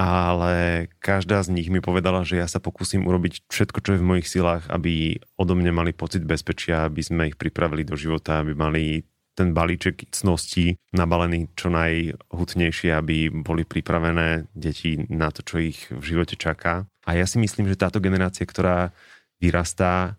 ale 0.00 0.88
každá 1.04 1.44
z 1.44 1.52
nich 1.52 1.68
mi 1.68 1.84
povedala, 1.84 2.24
že 2.24 2.40
ja 2.40 2.48
sa 2.48 2.56
pokúsim 2.56 3.04
urobiť 3.04 3.44
všetko, 3.52 3.78
čo 3.84 3.90
je 3.92 4.00
v 4.00 4.08
mojich 4.08 4.32
silách, 4.32 4.64
aby 4.72 5.20
odo 5.36 5.52
mňa 5.52 5.72
mali 5.76 5.92
pocit 5.92 6.24
bezpečia, 6.24 6.88
aby 6.88 7.04
sme 7.04 7.28
ich 7.28 7.36
pripravili 7.36 7.84
do 7.84 8.00
života, 8.00 8.40
aby 8.40 8.56
mali 8.56 9.04
ten 9.36 9.52
balíček 9.52 10.08
cností 10.08 10.80
nabalený 10.96 11.52
čo 11.52 11.68
najhutnejšie, 11.68 12.96
aby 12.96 13.28
boli 13.28 13.68
pripravené 13.68 14.48
deti 14.56 15.04
na 15.12 15.28
to, 15.28 15.44
čo 15.44 15.60
ich 15.60 15.92
v 15.92 16.00
živote 16.00 16.40
čaká. 16.40 16.88
A 17.04 17.20
ja 17.20 17.28
si 17.28 17.36
myslím, 17.36 17.68
že 17.68 17.76
táto 17.76 18.00
generácia, 18.00 18.48
ktorá 18.48 18.96
vyrastá, 19.36 20.16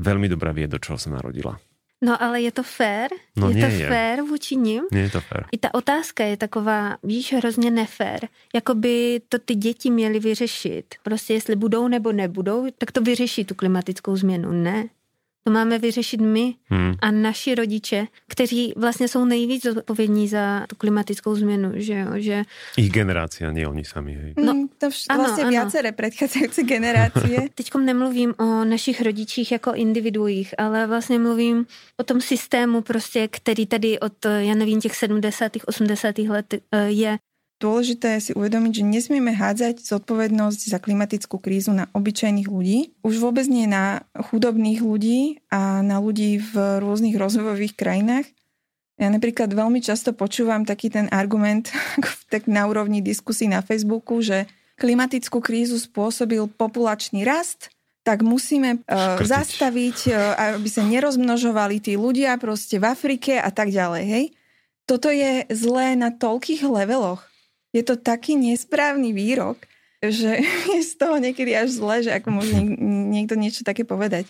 veľmi 0.00 0.28
dobre 0.28 0.52
vie, 0.56 0.66
do 0.66 0.80
čoho 0.80 0.96
sa 0.96 1.12
narodila. 1.12 1.60
No 2.00 2.16
ale 2.22 2.40
je 2.40 2.52
to 2.52 2.62
fér? 2.62 3.12
No 3.36 3.52
je 3.52 3.54
nie 3.54 3.64
to 3.64 3.68
je. 3.76 3.88
fér 3.88 4.22
vůči 4.22 4.56
nim? 4.56 4.84
Nie 4.92 5.02
je 5.02 5.10
to 5.10 5.20
fér. 5.20 5.44
I 5.52 5.58
ta 5.58 5.74
otázka 5.74 6.24
je 6.24 6.36
taková, 6.36 6.96
víš, 7.02 7.32
hrozně 7.32 7.70
nefér. 7.70 8.28
Jakoby 8.54 9.20
to 9.28 9.38
ty 9.38 9.54
děti 9.54 9.90
měly 9.90 10.18
vyřešit. 10.18 10.94
Prostě 11.02 11.34
jestli 11.34 11.56
budou 11.56 11.88
nebo 11.88 12.12
nebudou, 12.12 12.66
tak 12.78 12.92
to 12.92 13.00
vyřeší 13.00 13.44
tu 13.44 13.54
klimatickou 13.54 14.16
změnu. 14.16 14.52
Ne. 14.52 14.88
To 15.44 15.52
máme 15.52 15.78
vyřešit 15.78 16.20
my 16.20 16.54
Hmm. 16.68 16.94
a 17.02 17.10
naši 17.10 17.54
rodiče, 17.54 18.06
kteří 18.28 18.72
vlastně 18.76 19.08
jsou 19.08 19.24
nejvíc 19.24 19.62
zodpovědní 19.64 20.28
za 20.28 20.66
tu 20.68 20.76
klimatickou 20.76 21.34
změnu, 21.34 21.72
že 21.74 21.94
jo, 21.98 22.06
že 22.16 22.42
Ich 22.76 22.90
generácia, 22.92 23.50
nie 23.52 23.68
oni 23.68 23.84
sami. 23.84 24.12
Hej. 24.14 24.34
No, 24.36 24.52
Mm, 24.54 24.68
to 24.78 24.86
vš- 24.92 25.06
áno, 25.08 25.24
vlastne 25.24 25.48
viaceré 25.50 25.90
predchádzajúce 25.96 26.62
generácie. 26.62 27.36
Teď 27.56 27.66
nemluvím 27.80 28.34
o 28.38 28.64
našich 28.64 29.00
rodičích 29.02 29.52
jako 29.52 29.72
individuích, 29.72 30.54
ale 30.58 30.86
vlastně 30.86 31.18
mluvím 31.18 31.66
o 31.96 32.04
tom 32.04 32.20
systému, 32.20 32.80
prostě, 32.82 33.28
který 33.28 33.66
tady 33.66 33.98
od, 34.00 34.12
já 34.38 34.54
nevím, 34.54 34.80
těch 34.80 34.94
70. 34.96 35.52
80. 35.66 36.18
let 36.18 36.54
eh, 36.72 36.88
je. 36.90 37.18
Dôležité 37.60 38.16
je 38.16 38.20
si 38.24 38.32
uvedomiť, 38.32 38.80
že 38.80 38.88
nesmieme 38.88 39.36
hádzať 39.36 39.84
zodpovednosť 39.84 40.72
za 40.72 40.80
klimatickú 40.80 41.36
krízu 41.36 41.76
na 41.76 41.92
obyčajných 41.92 42.48
ľudí. 42.48 42.96
Už 43.04 43.20
vôbec 43.20 43.44
nie 43.52 43.68
na 43.68 44.08
chudobných 44.16 44.80
ľudí 44.80 45.44
a 45.52 45.84
na 45.84 46.00
ľudí 46.00 46.40
v 46.40 46.80
rôznych 46.80 47.20
rozvojových 47.20 47.76
krajinách. 47.76 48.24
Ja 48.96 49.12
napríklad 49.12 49.52
veľmi 49.52 49.84
často 49.84 50.16
počúvam 50.16 50.64
taký 50.64 50.88
ten 50.88 51.12
argument 51.12 51.68
tak 52.32 52.48
na 52.48 52.64
úrovni 52.64 53.04
diskusí 53.04 53.44
na 53.44 53.60
Facebooku, 53.60 54.24
že 54.24 54.48
klimatickú 54.80 55.44
krízu 55.44 55.76
spôsobil 55.76 56.48
populačný 56.48 57.28
rast, 57.28 57.68
tak 58.00 58.24
musíme 58.24 58.80
uh, 58.88 59.20
zastaviť, 59.20 59.98
uh, 60.08 60.56
aby 60.56 60.68
sa 60.72 60.80
nerozmnožovali 60.80 61.84
tí 61.84 62.00
ľudia 62.00 62.40
proste 62.40 62.80
v 62.80 62.88
Afrike 62.88 63.36
a 63.36 63.52
tak 63.52 63.68
ďalej. 63.68 64.04
Hej? 64.08 64.24
Toto 64.88 65.12
je 65.12 65.44
zlé 65.52 65.92
na 66.00 66.08
toľkých 66.08 66.64
leveloch. 66.64 67.29
Je 67.70 67.82
to 67.86 67.94
taký 67.94 68.34
nesprávny 68.34 69.14
výrok, 69.14 69.62
že 70.02 70.40
je 70.74 70.80
z 70.82 70.92
toho 70.96 71.20
niekedy 71.20 71.54
až 71.54 71.76
zle, 71.76 72.02
že 72.04 72.10
ako 72.14 72.28
môže 72.30 72.52
niek- 72.56 72.80
niekto 72.80 73.34
niečo 73.36 73.62
také 73.62 73.86
povedať. 73.86 74.26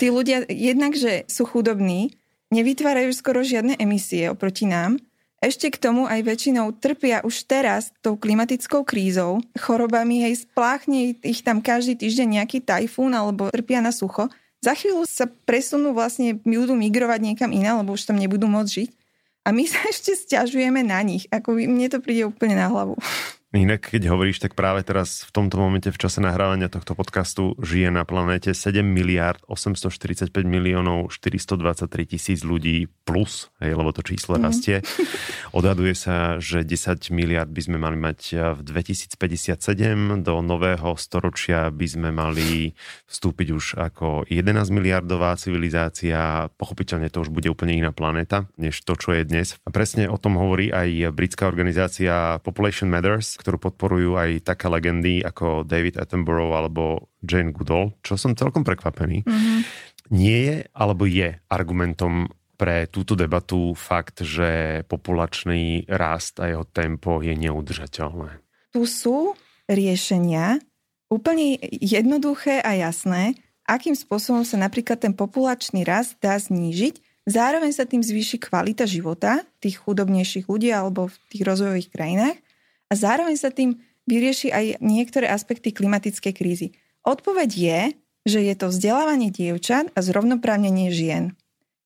Tí 0.00 0.08
ľudia 0.08 0.48
jednak, 0.48 0.96
že 0.96 1.28
sú 1.28 1.44
chudobní, 1.44 2.16
nevytvárajú 2.48 3.12
skoro 3.12 3.44
žiadne 3.44 3.76
emisie 3.76 4.32
oproti 4.32 4.64
nám, 4.64 4.96
ešte 5.38 5.70
k 5.70 5.78
tomu 5.78 6.10
aj 6.10 6.26
väčšinou 6.26 6.74
trpia 6.74 7.22
už 7.22 7.46
teraz 7.46 7.94
tou 8.02 8.18
klimatickou 8.18 8.82
krízou, 8.82 9.38
chorobami, 9.54 10.26
hej, 10.26 10.42
spláchne 10.50 11.14
ich 11.22 11.46
tam 11.46 11.62
každý 11.62 11.94
týždeň 11.94 12.42
nejaký 12.42 12.58
tajfún 12.58 13.14
alebo 13.14 13.46
trpia 13.54 13.78
na 13.78 13.94
sucho. 13.94 14.26
Za 14.58 14.74
chvíľu 14.74 15.06
sa 15.06 15.30
presunú 15.46 15.94
vlastne, 15.94 16.34
budú 16.42 16.74
migrovať 16.74 17.22
niekam 17.22 17.54
iné, 17.54 17.70
lebo 17.70 17.94
už 17.94 18.02
tam 18.02 18.18
nebudú 18.18 18.50
môcť 18.50 18.70
žiť. 18.82 18.90
A 19.46 19.54
my 19.54 19.64
sa 19.64 19.80
ešte 19.86 20.16
stiažujeme 20.16 20.82
na 20.82 21.00
nich. 21.04 21.30
Ako 21.30 21.54
mne 21.54 21.88
to 21.88 22.02
príde 22.02 22.26
úplne 22.26 22.58
na 22.58 22.68
hlavu. 22.68 22.98
Inak, 23.48 23.96
keď 23.96 24.12
hovoríš, 24.12 24.44
tak 24.44 24.52
práve 24.52 24.84
teraz 24.84 25.24
v 25.24 25.32
tomto 25.32 25.56
momente 25.56 25.88
v 25.88 25.96
čase 25.96 26.20
nahrávania 26.20 26.68
tohto 26.68 26.92
podcastu 26.92 27.56
žije 27.56 27.88
na 27.88 28.04
planéte 28.04 28.52
7 28.52 28.84
miliard 28.84 29.40
845 29.48 30.28
miliónov 30.44 31.08
423 31.08 31.88
tisíc 32.12 32.44
ľudí 32.44 32.92
plus, 33.08 33.48
hej, 33.64 33.72
lebo 33.72 33.88
to 33.96 34.04
číslo 34.04 34.36
Mhm. 34.36 34.42
rastie. 34.44 34.84
Odhaduje 35.56 35.96
sa, 35.96 36.36
že 36.36 36.60
10 36.60 37.08
miliard 37.08 37.48
by 37.48 37.62
sme 37.64 37.80
mali 37.80 37.96
mať 37.96 38.36
v 38.36 38.60
2057, 38.60 40.20
do 40.20 40.44
nového 40.44 40.92
storočia 41.00 41.72
by 41.72 41.86
sme 41.88 42.12
mali 42.12 42.76
vstúpiť 43.08 43.48
už 43.48 43.64
ako 43.80 44.28
11 44.28 44.68
miliardová 44.68 45.32
civilizácia. 45.40 46.52
Pochopiteľne 46.60 47.08
to 47.08 47.24
už 47.24 47.32
bude 47.32 47.48
úplne 47.48 47.80
iná 47.80 47.96
planéta, 47.96 48.44
než 48.60 48.84
to, 48.84 48.92
čo 48.92 49.16
je 49.16 49.24
dnes. 49.24 49.56
A 49.64 49.72
presne 49.72 50.04
o 50.12 50.20
tom 50.20 50.36
hovorí 50.36 50.68
aj 50.68 51.16
britská 51.16 51.48
organizácia 51.48 52.36
Population 52.44 52.92
Matters, 52.92 53.37
ktorú 53.38 53.62
podporujú 53.62 54.18
aj 54.18 54.42
také 54.42 54.66
legendy 54.66 55.22
ako 55.22 55.62
David 55.62 56.02
Attenborough 56.02 56.58
alebo 56.58 57.14
Jane 57.22 57.54
Goodall, 57.54 57.94
čo 58.02 58.18
som 58.18 58.34
celkom 58.34 58.66
prekvapený. 58.66 59.22
Mm-hmm. 59.22 59.58
Nie 60.10 60.38
je 60.42 60.56
alebo 60.74 61.06
je 61.06 61.38
argumentom 61.46 62.26
pre 62.58 62.90
túto 62.90 63.14
debatu 63.14 63.78
fakt, 63.78 64.26
že 64.26 64.82
populačný 64.90 65.86
rast 65.86 66.42
a 66.42 66.50
jeho 66.50 66.66
tempo 66.66 67.22
je 67.22 67.38
neudržateľné. 67.38 68.42
Tu 68.74 68.82
sú 68.82 69.38
riešenia 69.70 70.58
úplne 71.06 71.56
jednoduché 71.70 72.58
a 72.58 72.74
jasné, 72.74 73.38
akým 73.62 73.94
spôsobom 73.94 74.42
sa 74.42 74.58
napríklad 74.58 74.98
ten 74.98 75.14
populačný 75.14 75.86
rast 75.86 76.18
dá 76.18 76.34
znížiť, 76.34 77.24
zároveň 77.30 77.70
sa 77.70 77.86
tým 77.86 78.02
zvýši 78.02 78.42
kvalita 78.42 78.88
života 78.90 79.46
tých 79.62 79.78
chudobnejších 79.84 80.50
ľudí 80.50 80.74
alebo 80.74 81.12
v 81.12 81.16
tých 81.30 81.42
rozvojových 81.46 81.88
krajinách 81.94 82.36
a 82.88 82.92
zároveň 82.96 83.36
sa 83.36 83.52
tým 83.52 83.76
vyrieši 84.08 84.48
aj 84.48 84.64
niektoré 84.80 85.28
aspekty 85.28 85.70
klimatickej 85.70 86.32
krízy. 86.32 86.68
Odpoveď 87.04 87.50
je, 87.52 87.80
že 88.24 88.40
je 88.44 88.54
to 88.56 88.72
vzdelávanie 88.72 89.28
dievčat 89.32 89.92
a 89.92 90.00
zrovnoprávnenie 90.00 90.92
žien. 90.92 91.36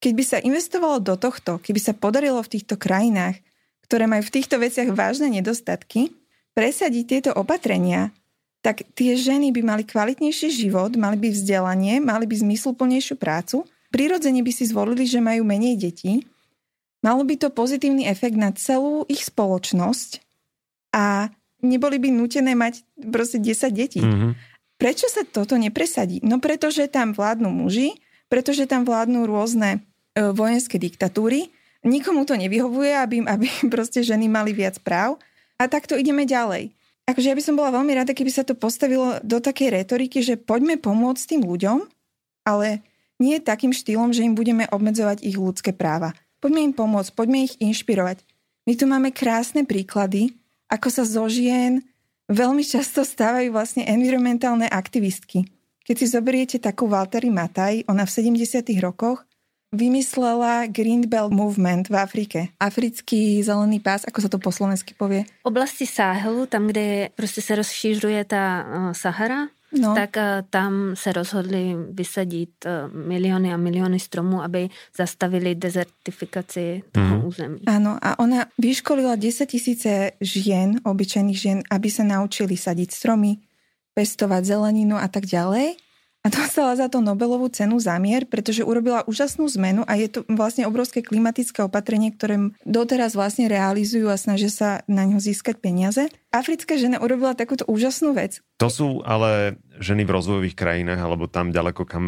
Keď 0.03 0.11
by 0.15 0.23
sa 0.23 0.43
investovalo 0.43 0.99
do 0.99 1.15
tohto, 1.15 1.59
keby 1.59 1.79
sa 1.79 1.95
podarilo 1.95 2.43
v 2.43 2.59
týchto 2.59 2.75
krajinách, 2.75 3.39
ktoré 3.87 4.07
majú 4.07 4.23
v 4.27 4.35
týchto 4.39 4.59
veciach 4.59 4.91
vážne 4.91 5.31
nedostatky, 5.31 6.11
presadiť 6.55 7.03
tieto 7.07 7.31
opatrenia, 7.35 8.11
tak 8.63 8.87
tie 8.95 9.19
ženy 9.19 9.51
by 9.51 9.61
mali 9.63 9.83
kvalitnejší 9.83 10.47
život, 10.51 10.95
mali 10.95 11.19
by 11.19 11.35
vzdelanie, 11.35 11.99
mali 11.99 12.23
by 12.23 12.35
zmysluplnejšiu 12.35 13.19
prácu, 13.19 13.67
prirodzene 13.91 14.39
by 14.39 14.51
si 14.55 14.63
zvolili, 14.67 15.03
že 15.03 15.19
majú 15.19 15.43
menej 15.43 15.75
detí, 15.75 16.23
malo 17.03 17.27
by 17.27 17.35
to 17.35 17.51
pozitívny 17.51 18.07
efekt 18.07 18.39
na 18.39 18.55
celú 18.55 19.03
ich 19.11 19.27
spoločnosť 19.27 20.22
a 20.93 21.27
neboli 21.65 21.97
by 21.97 22.13
nutené 22.13 22.53
mať 22.53 22.85
proste 23.09 23.41
10 23.41 23.73
detí. 23.73 23.99
Mm-hmm. 23.99 24.31
Prečo 24.77 25.07
sa 25.09 25.25
toto 25.25 25.57
nepresadí? 25.57 26.21
No 26.21 26.37
pretože 26.37 26.85
tam 26.91 27.17
vládnu 27.17 27.49
muži, 27.49 27.97
pretože 28.29 28.69
tam 28.69 28.85
vládnu 28.85 29.25
rôzne 29.25 29.79
e, 30.13 30.29
vojenské 30.29 30.77
diktatúry, 30.77 31.49
nikomu 31.87 32.23
to 32.23 32.37
nevyhovuje, 32.37 32.93
aby, 32.93 33.25
aby 33.33 33.47
proste 33.73 34.05
ženy 34.05 34.29
mali 34.29 34.53
viac 34.53 34.77
práv 34.85 35.17
a 35.57 35.65
takto 35.65 35.97
ideme 35.97 36.29
ďalej. 36.29 36.75
Akože 37.03 37.29
ja 37.31 37.35
by 37.35 37.43
som 37.43 37.59
bola 37.59 37.75
veľmi 37.75 37.99
rada, 37.99 38.15
keby 38.15 38.31
sa 38.31 38.47
to 38.47 38.55
postavilo 38.55 39.19
do 39.27 39.43
takej 39.43 39.83
retoriky, 39.83 40.23
že 40.23 40.39
poďme 40.39 40.79
pomôcť 40.79 41.35
tým 41.35 41.43
ľuďom, 41.43 41.83
ale 42.47 42.79
nie 43.19 43.43
takým 43.43 43.75
štýlom, 43.75 44.15
že 44.15 44.23
im 44.23 44.39
budeme 44.39 44.67
obmedzovať 44.71 45.19
ich 45.19 45.35
ľudské 45.35 45.75
práva. 45.75 46.15
Poďme 46.39 46.63
im 46.63 46.73
pomôcť, 46.75 47.11
poďme 47.11 47.43
ich 47.43 47.59
inšpirovať. 47.59 48.23
My 48.63 48.73
tu 48.79 48.87
máme 48.87 49.11
krásne 49.11 49.67
príklady, 49.67 50.31
ako 50.69 50.87
sa 50.89 51.03
zo 51.03 51.25
žien 51.27 51.83
veľmi 52.31 52.63
často 52.63 53.03
stávajú 53.03 53.51
vlastne 53.51 53.83
environmentálne 53.87 54.67
aktivistky. 54.67 55.45
Keď 55.83 55.95
si 55.99 56.05
zoberiete 56.07 56.57
takú 56.63 56.87
Valtteri 56.87 57.27
Mataj, 57.27 57.83
ona 57.91 58.07
v 58.07 58.39
70. 58.39 58.63
rokoch 58.79 59.27
vymyslela 59.73 60.69
Green 60.69 61.09
Belt 61.09 61.33
Movement 61.33 61.89
v 61.89 61.95
Afrike. 61.97 62.39
Africký 62.61 63.41
zelený 63.41 63.81
pás, 63.81 64.05
ako 64.05 64.19
sa 64.21 64.29
to 64.29 64.37
po 64.37 64.53
slovensky 64.53 64.93
povie? 64.93 65.25
Oblasti 65.43 65.89
Sáhelu, 65.89 66.45
tam, 66.45 66.67
kde 66.67 67.09
prostě 67.15 67.41
se 67.41 67.55
rozšířuje 67.55 68.25
ta 68.25 68.63
uh, 68.63 68.93
Sahara, 68.93 69.49
No. 69.73 69.95
tak 69.95 70.17
uh, 70.17 70.23
tam 70.49 70.93
se 70.93 71.13
rozhodli 71.13 71.75
vysadit 71.91 72.49
uh, 72.65 72.71
miliony 72.93 73.53
a 73.53 73.57
miliony 73.57 73.99
stromů, 73.99 74.43
aby 74.43 74.69
zastavili 74.97 75.55
dezertifikaci 75.55 76.83
toho 76.91 77.05
Mhm. 77.17 77.25
území. 77.27 77.59
Áno, 77.67 77.97
a 78.01 78.19
ona 78.19 78.45
vyškolila 78.57 79.15
10 79.15 79.45
tisíce 79.49 80.11
žien, 80.21 80.77
obyčajných 80.85 81.39
žien, 81.39 81.59
aby 81.71 81.89
sa 81.89 82.03
naučili 82.03 82.57
sadiť 82.57 82.89
stromy, 82.91 83.37
pestovať 83.93 84.45
zeleninu 84.45 84.97
a 84.97 85.07
tak 85.07 85.25
ďalej. 85.25 85.77
A 86.23 86.31
dostala 86.31 86.71
za 86.79 86.87
to 86.87 87.03
Nobelovú 87.03 87.51
cenu 87.51 87.83
za 87.83 87.99
mier, 87.99 88.23
pretože 88.23 88.63
urobila 88.63 89.03
úžasnú 89.03 89.43
zmenu 89.59 89.83
a 89.83 89.99
je 89.99 90.07
to 90.07 90.19
vlastne 90.31 90.63
obrovské 90.63 91.03
klimatické 91.03 91.67
opatrenie, 91.67 92.15
ktoré 92.15 92.55
doteraz 92.63 93.11
vlastne 93.11 93.51
realizujú 93.51 94.07
a 94.07 94.15
snažia 94.15 94.47
sa 94.47 94.69
na 94.87 95.03
ňo 95.03 95.19
získať 95.19 95.59
peniaze. 95.59 96.07
Africká 96.31 96.79
žena 96.79 97.03
urobila 97.03 97.35
takúto 97.35 97.67
úžasnú 97.67 98.15
vec. 98.15 98.39
To 98.63 98.71
sú 98.71 99.03
ale 99.03 99.59
ženy 99.83 100.07
v 100.07 100.15
rozvojových 100.15 100.55
krajinách, 100.55 101.03
alebo 101.03 101.27
tam 101.27 101.51
ďaleko, 101.51 101.83
kam 101.83 102.07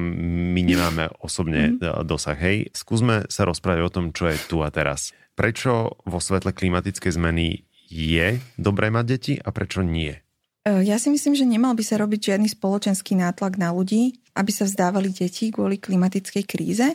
my 0.55 0.61
nemáme 0.63 1.11
osobne 1.19 1.75
mm. 1.75 2.07
dosah. 2.07 2.39
Hej, 2.39 2.71
skúsme 2.71 3.27
sa 3.27 3.43
rozprávať 3.43 3.83
o 3.83 3.91
tom, 3.91 4.05
čo 4.15 4.31
je 4.31 4.39
tu 4.47 4.63
a 4.63 4.71
teraz. 4.71 5.11
Prečo 5.35 5.99
vo 6.07 6.23
svetle 6.23 6.55
klimatickej 6.55 7.11
zmeny 7.19 7.67
je 7.91 8.39
dobré 8.55 8.87
mať 8.95 9.05
deti 9.11 9.33
a 9.35 9.51
prečo 9.51 9.83
nie? 9.83 10.24
E, 10.65 10.83
ja 10.83 10.97
si 10.97 11.13
myslím, 11.13 11.37
že 11.37 11.45
nemal 11.45 11.77
by 11.77 11.83
sa 11.85 12.01
robiť 12.01 12.33
žiadny 12.33 12.49
spoločenský 12.49 13.13
nátlak 13.13 13.61
na 13.61 13.69
ľudí, 13.69 14.17
aby 14.33 14.51
sa 14.51 14.65
vzdávali 14.65 15.13
deti 15.13 15.53
kvôli 15.53 15.77
klimatickej 15.77 16.43
kríze. 16.43 16.87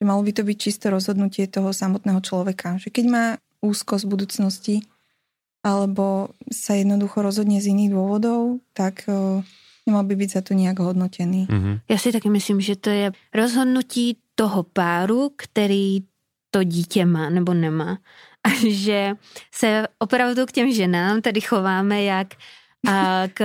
Že 0.00 0.04
malo 0.08 0.24
by 0.24 0.32
to 0.32 0.42
byť 0.42 0.56
čisto 0.56 0.88
rozhodnutie 0.88 1.44
toho 1.46 1.76
samotného 1.76 2.24
človeka. 2.24 2.80
Že 2.80 2.88
keď 2.88 3.04
má 3.06 3.24
úzkosť 3.60 4.08
budúcnosti 4.08 4.80
alebo 5.60 6.32
sa 6.48 6.72
jednoducho 6.72 7.20
rozhodne 7.20 7.60
z 7.60 7.76
iných 7.76 7.92
dôvodov, 7.92 8.64
tak 8.72 9.04
e, 9.04 9.44
nemal 9.84 10.08
by 10.08 10.14
byť 10.16 10.30
za 10.32 10.40
to 10.40 10.56
nejak 10.56 10.80
hodnotený. 10.80 11.52
Mm-hmm. 11.52 11.74
Já 11.88 11.98
si 11.98 12.12
taky 12.12 12.30
myslím, 12.30 12.60
že 12.60 12.76
to 12.76 12.90
je 12.90 13.12
rozhodnutí 13.34 14.16
toho 14.34 14.62
páru, 14.62 15.32
který 15.36 16.00
to 16.50 16.64
dítě 16.64 17.04
má 17.04 17.30
nebo 17.30 17.54
nemá. 17.54 17.98
A 18.44 18.48
že 18.68 19.12
se 19.52 19.88
opravdu 19.98 20.46
k 20.46 20.52
těm 20.52 20.72
ženám 20.72 21.20
tady 21.20 21.40
chováme 21.40 22.02
jak 22.02 22.34
a 22.88 23.22
k 23.34 23.44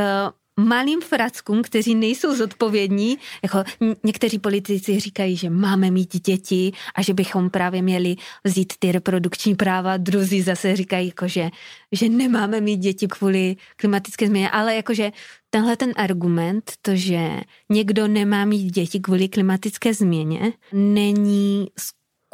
malým 0.59 1.01
frackům, 1.01 1.61
kteří 1.61 1.95
nejsou 1.95 2.35
zodpovědní, 2.35 3.17
jako 3.43 3.63
někteří 4.03 4.39
politici 4.39 4.99
říkají, 4.99 5.37
že 5.37 5.49
máme 5.49 5.91
mít 5.91 6.21
děti 6.25 6.71
a 6.95 7.01
že 7.01 7.13
bychom 7.13 7.49
právě 7.49 7.81
měli 7.81 8.15
vzít 8.43 8.73
ty 8.79 8.91
reprodukční 8.91 9.55
práva, 9.55 9.97
druzí 9.97 10.41
zase 10.41 10.75
říkají, 10.75 11.07
jako 11.07 11.27
že, 11.27 11.49
že 11.91 12.09
nemáme 12.09 12.61
mít 12.61 12.77
děti 12.77 13.07
kvůli 13.07 13.55
klimatické 13.75 14.27
změně, 14.27 14.49
ale 14.49 14.75
jakože 14.75 15.11
tenhle 15.49 15.77
ten 15.77 15.93
argument, 15.95 16.71
to, 16.81 16.95
že 16.95 17.41
někdo 17.69 18.07
nemá 18.07 18.45
mít 18.45 18.71
děti 18.71 18.99
kvůli 18.99 19.29
klimatické 19.29 19.93
změně, 19.93 20.53
není 20.73 21.67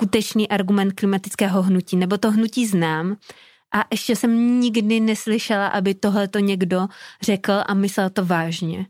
skutečný 0.01 0.49
argument 0.49 0.93
klimatického 0.93 1.61
hnutí, 1.61 1.95
nebo 1.95 2.17
to 2.17 2.31
hnutí 2.31 2.67
znám, 2.67 3.17
a 3.71 3.85
ještě 3.91 4.15
jsem 4.15 4.59
nikdy 4.59 4.99
neslyšela, 4.99 5.67
aby 5.67 5.93
tohle 5.93 6.27
to 6.27 6.39
někdo 6.39 6.87
řekl 7.21 7.53
a 7.65 7.73
myslel 7.73 8.09
to 8.09 8.25
vážně. 8.25 8.85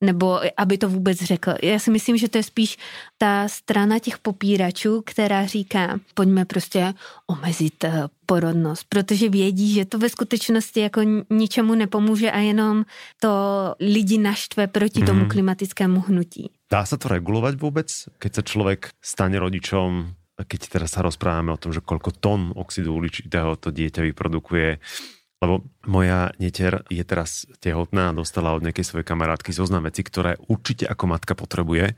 Nebo 0.00 0.40
aby 0.56 0.78
to 0.78 0.88
vůbec 0.88 1.18
řekl. 1.18 1.54
Já 1.62 1.78
si 1.78 1.90
myslím, 1.90 2.16
že 2.16 2.28
to 2.28 2.38
je 2.38 2.42
spíš 2.42 2.76
ta 3.18 3.48
strana 3.48 3.98
těch 3.98 4.18
popíračů, 4.18 5.02
která 5.06 5.46
říká, 5.46 6.00
pojďme 6.14 6.44
prostě 6.44 6.94
omezit 7.26 7.84
eh, 7.84 8.04
porodnost, 8.26 8.86
protože 8.88 9.28
vědí, 9.28 9.74
že 9.74 9.84
to 9.84 9.98
ve 9.98 10.08
skutečnosti 10.08 10.80
jako 10.80 11.00
ničemu 11.30 11.74
nepomůže 11.74 12.30
a 12.30 12.38
jenom 12.38 12.84
to 13.20 13.30
lidi 13.80 14.18
naštve 14.18 14.66
proti 14.66 15.02
tomu 15.02 15.20
mhm. 15.20 15.28
klimatickému 15.28 16.00
hnutí. 16.00 16.50
Dá 16.66 16.82
sa 16.82 16.98
to 16.98 17.06
regulovať 17.06 17.54
vôbec, 17.62 17.86
keď 18.18 18.30
sa 18.34 18.42
človek 18.42 18.90
stane 18.98 19.38
rodičom 19.38 20.18
keď 20.44 20.60
teraz 20.68 20.92
sa 20.92 21.00
rozprávame 21.00 21.54
o 21.54 21.60
tom, 21.60 21.72
že 21.72 21.80
koľko 21.80 22.12
tón 22.12 22.52
oxidu 22.52 22.92
uhličitého 22.92 23.56
to 23.56 23.72
dieťa 23.72 24.04
vyprodukuje, 24.12 24.76
lebo 25.40 25.64
moja 25.84 26.32
netier 26.40 26.84
je 26.88 27.04
teraz 27.04 27.44
tehotná 27.60 28.12
a 28.12 28.16
dostala 28.16 28.56
od 28.56 28.64
nejakej 28.64 28.84
svojej 28.84 29.06
kamarátky 29.08 29.52
zoznam 29.52 29.84
veci, 29.84 30.00
ktoré 30.00 30.40
určite 30.48 30.88
ako 30.88 31.04
matka 31.12 31.36
potrebuje. 31.36 31.96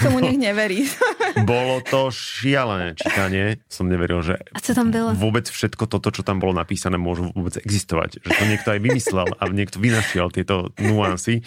Tomu 0.00 0.24
nech 0.24 0.40
neverí. 0.40 0.88
Bolo 1.48 1.84
to 1.84 2.08
šialené 2.08 2.96
čítanie. 2.96 3.60
Som 3.68 3.92
neveril, 3.92 4.24
že 4.24 4.40
a 4.54 4.58
co 4.60 4.72
tam 4.72 4.88
bylo? 4.88 5.12
vôbec 5.12 5.44
všetko 5.44 5.90
toto, 5.90 6.08
čo 6.14 6.22
tam 6.22 6.38
bolo 6.38 6.54
napísané, 6.54 6.94
môžu 6.94 7.34
vôbec 7.34 7.58
existovať. 7.58 8.22
Že 8.22 8.30
to 8.38 8.44
niekto 8.46 8.68
aj 8.70 8.80
vymyslel 8.80 9.28
a 9.34 9.42
niekto 9.50 9.82
vynašiel 9.82 10.30
tieto 10.30 10.70
nuancy. 10.78 11.42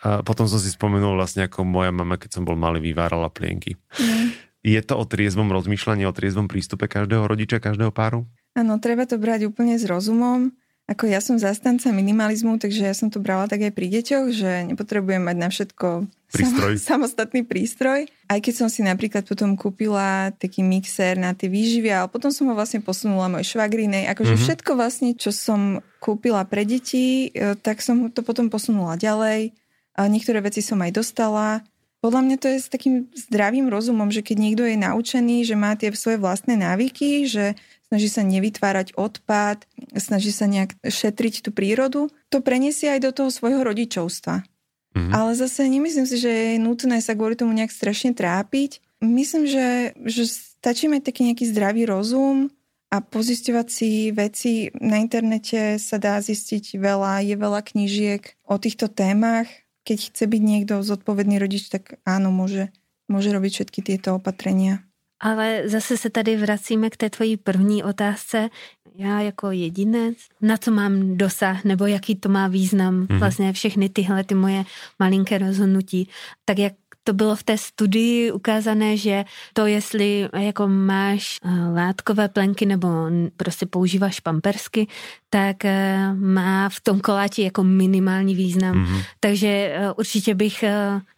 A 0.00 0.24
potom 0.24 0.48
som 0.48 0.56
si 0.56 0.72
spomenul 0.72 1.14
vlastne, 1.14 1.44
ako 1.44 1.62
moja 1.62 1.92
mama, 1.92 2.16
keď 2.16 2.40
som 2.40 2.42
bol 2.48 2.56
malý, 2.56 2.80
vyvárala 2.80 3.28
plienky. 3.28 3.76
Mm. 4.00 4.47
Je 4.66 4.80
to 4.82 4.98
o 4.98 5.04
triezvom 5.06 5.54
rozmýšľaní, 5.54 6.04
o 6.08 6.12
triezvom 6.12 6.50
prístupe 6.50 6.90
každého 6.90 7.24
rodiča, 7.24 7.62
každého 7.62 7.94
páru? 7.94 8.26
Áno, 8.58 8.82
treba 8.82 9.06
to 9.06 9.20
brať 9.20 9.46
úplne 9.46 9.78
s 9.78 9.86
rozumom. 9.86 10.50
Ako 10.88 11.04
ja 11.04 11.20
som 11.20 11.36
zastanca 11.36 11.92
minimalizmu, 11.92 12.56
takže 12.56 12.88
ja 12.88 12.96
som 12.96 13.12
to 13.12 13.20
brala 13.20 13.44
tak 13.44 13.60
aj 13.60 13.76
pri 13.76 13.92
deťoch, 13.92 14.26
že 14.32 14.72
nepotrebujem 14.72 15.20
mať 15.20 15.36
na 15.36 15.48
všetko 15.52 16.08
prístroj. 16.32 16.80
Sam, 16.80 17.04
samostatný 17.04 17.44
prístroj. 17.44 18.08
Aj 18.24 18.40
keď 18.40 18.54
som 18.56 18.68
si 18.72 18.80
napríklad 18.80 19.28
potom 19.28 19.52
kúpila 19.52 20.32
taký 20.40 20.64
mixer 20.64 21.20
na 21.20 21.36
tie 21.36 21.52
výživy, 21.52 21.92
ale 21.92 22.08
potom 22.08 22.32
som 22.32 22.48
ho 22.48 22.56
vlastne 22.56 22.80
posunula 22.80 23.28
moj 23.28 23.44
švagrinej. 23.44 24.08
Akože 24.08 24.32
mm-hmm. 24.32 24.48
všetko 24.48 24.70
vlastne, 24.80 25.12
čo 25.12 25.28
som 25.28 25.84
kúpila 26.00 26.40
pre 26.48 26.64
deti, 26.64 27.28
e, 27.36 27.52
tak 27.52 27.84
som 27.84 28.08
to 28.08 28.24
potom 28.24 28.48
posunula 28.48 28.96
ďalej. 28.96 29.52
A 29.92 30.08
niektoré 30.08 30.40
veci 30.40 30.64
som 30.64 30.80
aj 30.80 30.96
dostala. 30.96 31.60
Podľa 31.98 32.20
mňa 32.22 32.36
to 32.38 32.46
je 32.46 32.58
s 32.62 32.70
takým 32.70 33.10
zdravým 33.10 33.66
rozumom, 33.66 34.14
že 34.14 34.22
keď 34.22 34.36
niekto 34.38 34.62
je 34.62 34.78
naučený, 34.78 35.42
že 35.42 35.58
má 35.58 35.74
tie 35.74 35.90
svoje 35.90 36.22
vlastné 36.22 36.54
návyky, 36.54 37.26
že 37.26 37.58
snaží 37.90 38.06
sa 38.06 38.22
nevytvárať 38.22 38.94
odpad, 38.94 39.66
snaží 39.98 40.30
sa 40.30 40.46
nejak 40.46 40.78
šetriť 40.86 41.42
tú 41.42 41.50
prírodu, 41.50 42.06
to 42.30 42.38
preniesie 42.38 42.86
aj 42.86 43.00
do 43.02 43.10
toho 43.10 43.30
svojho 43.34 43.66
rodičovstva. 43.66 44.46
Mm-hmm. 44.94 45.12
Ale 45.12 45.30
zase 45.34 45.66
nemyslím 45.66 46.06
si, 46.06 46.16
že 46.22 46.30
je 46.30 46.62
nutné 46.62 47.02
sa 47.02 47.18
kvôli 47.18 47.34
tomu 47.34 47.50
nejak 47.50 47.74
strašne 47.74 48.14
trápiť. 48.14 48.78
Myslím, 49.02 49.50
že, 49.50 49.98
že 50.06 50.26
stačí 50.26 50.86
mať 50.86 51.10
taký 51.10 51.26
nejaký 51.26 51.44
zdravý 51.50 51.82
rozum 51.86 52.50
a 52.94 53.02
pozisťovať 53.02 53.66
si 53.68 54.14
veci. 54.14 54.70
Na 54.78 55.02
internete 55.02 55.82
sa 55.82 55.98
dá 55.98 56.22
zistiť 56.22 56.78
veľa, 56.78 57.26
je 57.26 57.34
veľa 57.34 57.60
knížiek 57.62 58.22
o 58.46 58.54
týchto 58.54 58.86
témach 58.86 59.50
keď 59.88 60.12
chce 60.12 60.24
byť 60.28 60.42
niekto 60.44 60.84
zodpovedný 60.84 61.40
rodič, 61.40 61.72
tak 61.72 61.96
áno, 62.04 62.28
môže, 62.28 62.68
môže 63.08 63.32
robiť 63.32 63.52
všetky 63.56 63.80
tieto 63.80 64.20
opatrenia. 64.20 64.84
Ale 65.20 65.68
zase 65.68 65.96
se 65.96 66.10
tady 66.10 66.36
vracíme 66.36 66.90
k 66.90 66.96
té 66.96 67.10
tvojí 67.10 67.36
první 67.36 67.82
otázce. 67.84 68.48
Já 68.94 69.20
jako 69.20 69.50
jedinec, 69.50 70.18
na 70.42 70.56
co 70.56 70.70
mám 70.70 71.16
dosah, 71.16 71.64
nebo 71.64 71.86
jaký 71.86 72.16
to 72.16 72.28
má 72.28 72.48
význam, 72.48 73.06
mm-hmm. 73.06 73.18
vlastně 73.18 73.52
všechny 73.52 73.88
tyhle 73.88 74.24
ty 74.24 74.34
moje 74.34 74.64
malinké 74.98 75.38
rozhodnutí. 75.38 76.08
Tak 76.44 76.58
jak 76.58 76.72
to 77.04 77.12
bylo 77.12 77.36
v 77.36 77.42
té 77.42 77.58
studii 77.58 78.32
ukázané, 78.32 78.96
že 78.96 79.24
to, 79.52 79.66
jestli 79.66 80.28
jako 80.36 80.68
máš 80.68 81.36
eh, 81.44 81.48
látkové 81.74 82.28
plenky 82.28 82.66
nebo 82.66 82.88
prostě 83.36 83.66
používáš 83.66 84.20
pampersky, 84.20 84.86
tak 85.30 85.64
eh, 85.64 86.14
má 86.14 86.68
v 86.68 86.80
tom 86.80 87.00
koláči 87.00 87.42
jako 87.42 87.64
minimální 87.64 88.34
význam. 88.34 88.84
Mm-hmm. 88.84 89.02
Takže 89.20 89.48
eh, 89.48 89.92
určitě 89.92 90.34
bych 90.34 90.64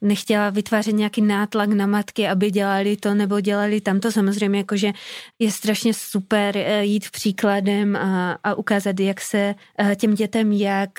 nechtěla 0.00 0.50
vytvářet 0.50 0.94
nějaký 0.94 1.22
nátlak 1.22 1.68
na 1.68 1.86
matky, 1.86 2.28
aby 2.28 2.50
dělali 2.50 2.96
to 2.96 3.14
nebo 3.14 3.40
dělali 3.40 3.80
tamto. 3.80 4.12
Samozřejmě 4.12 4.58
jakože 4.58 4.92
je 5.38 5.50
strašně 5.50 5.94
super 5.94 6.56
jít 6.80 7.10
příkladem 7.10 7.96
a, 7.96 8.38
a 8.44 8.54
ukázat, 8.54 9.00
jak 9.00 9.20
se 9.20 9.54
těm 9.96 10.14
dětem, 10.14 10.52
jak 10.52 10.90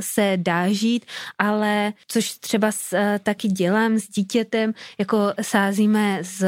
se 0.00 0.32
dá 0.36 0.72
žít, 0.72 1.06
ale 1.38 1.92
což 2.08 2.38
třeba 2.38 2.70
taky 3.22 3.48
dělám 3.48 3.98
s 3.98 4.08
dítě 4.08 4.35
dítětem, 4.36 4.74
jako 4.98 5.32
sázíme 5.42 6.18
s 6.22 6.44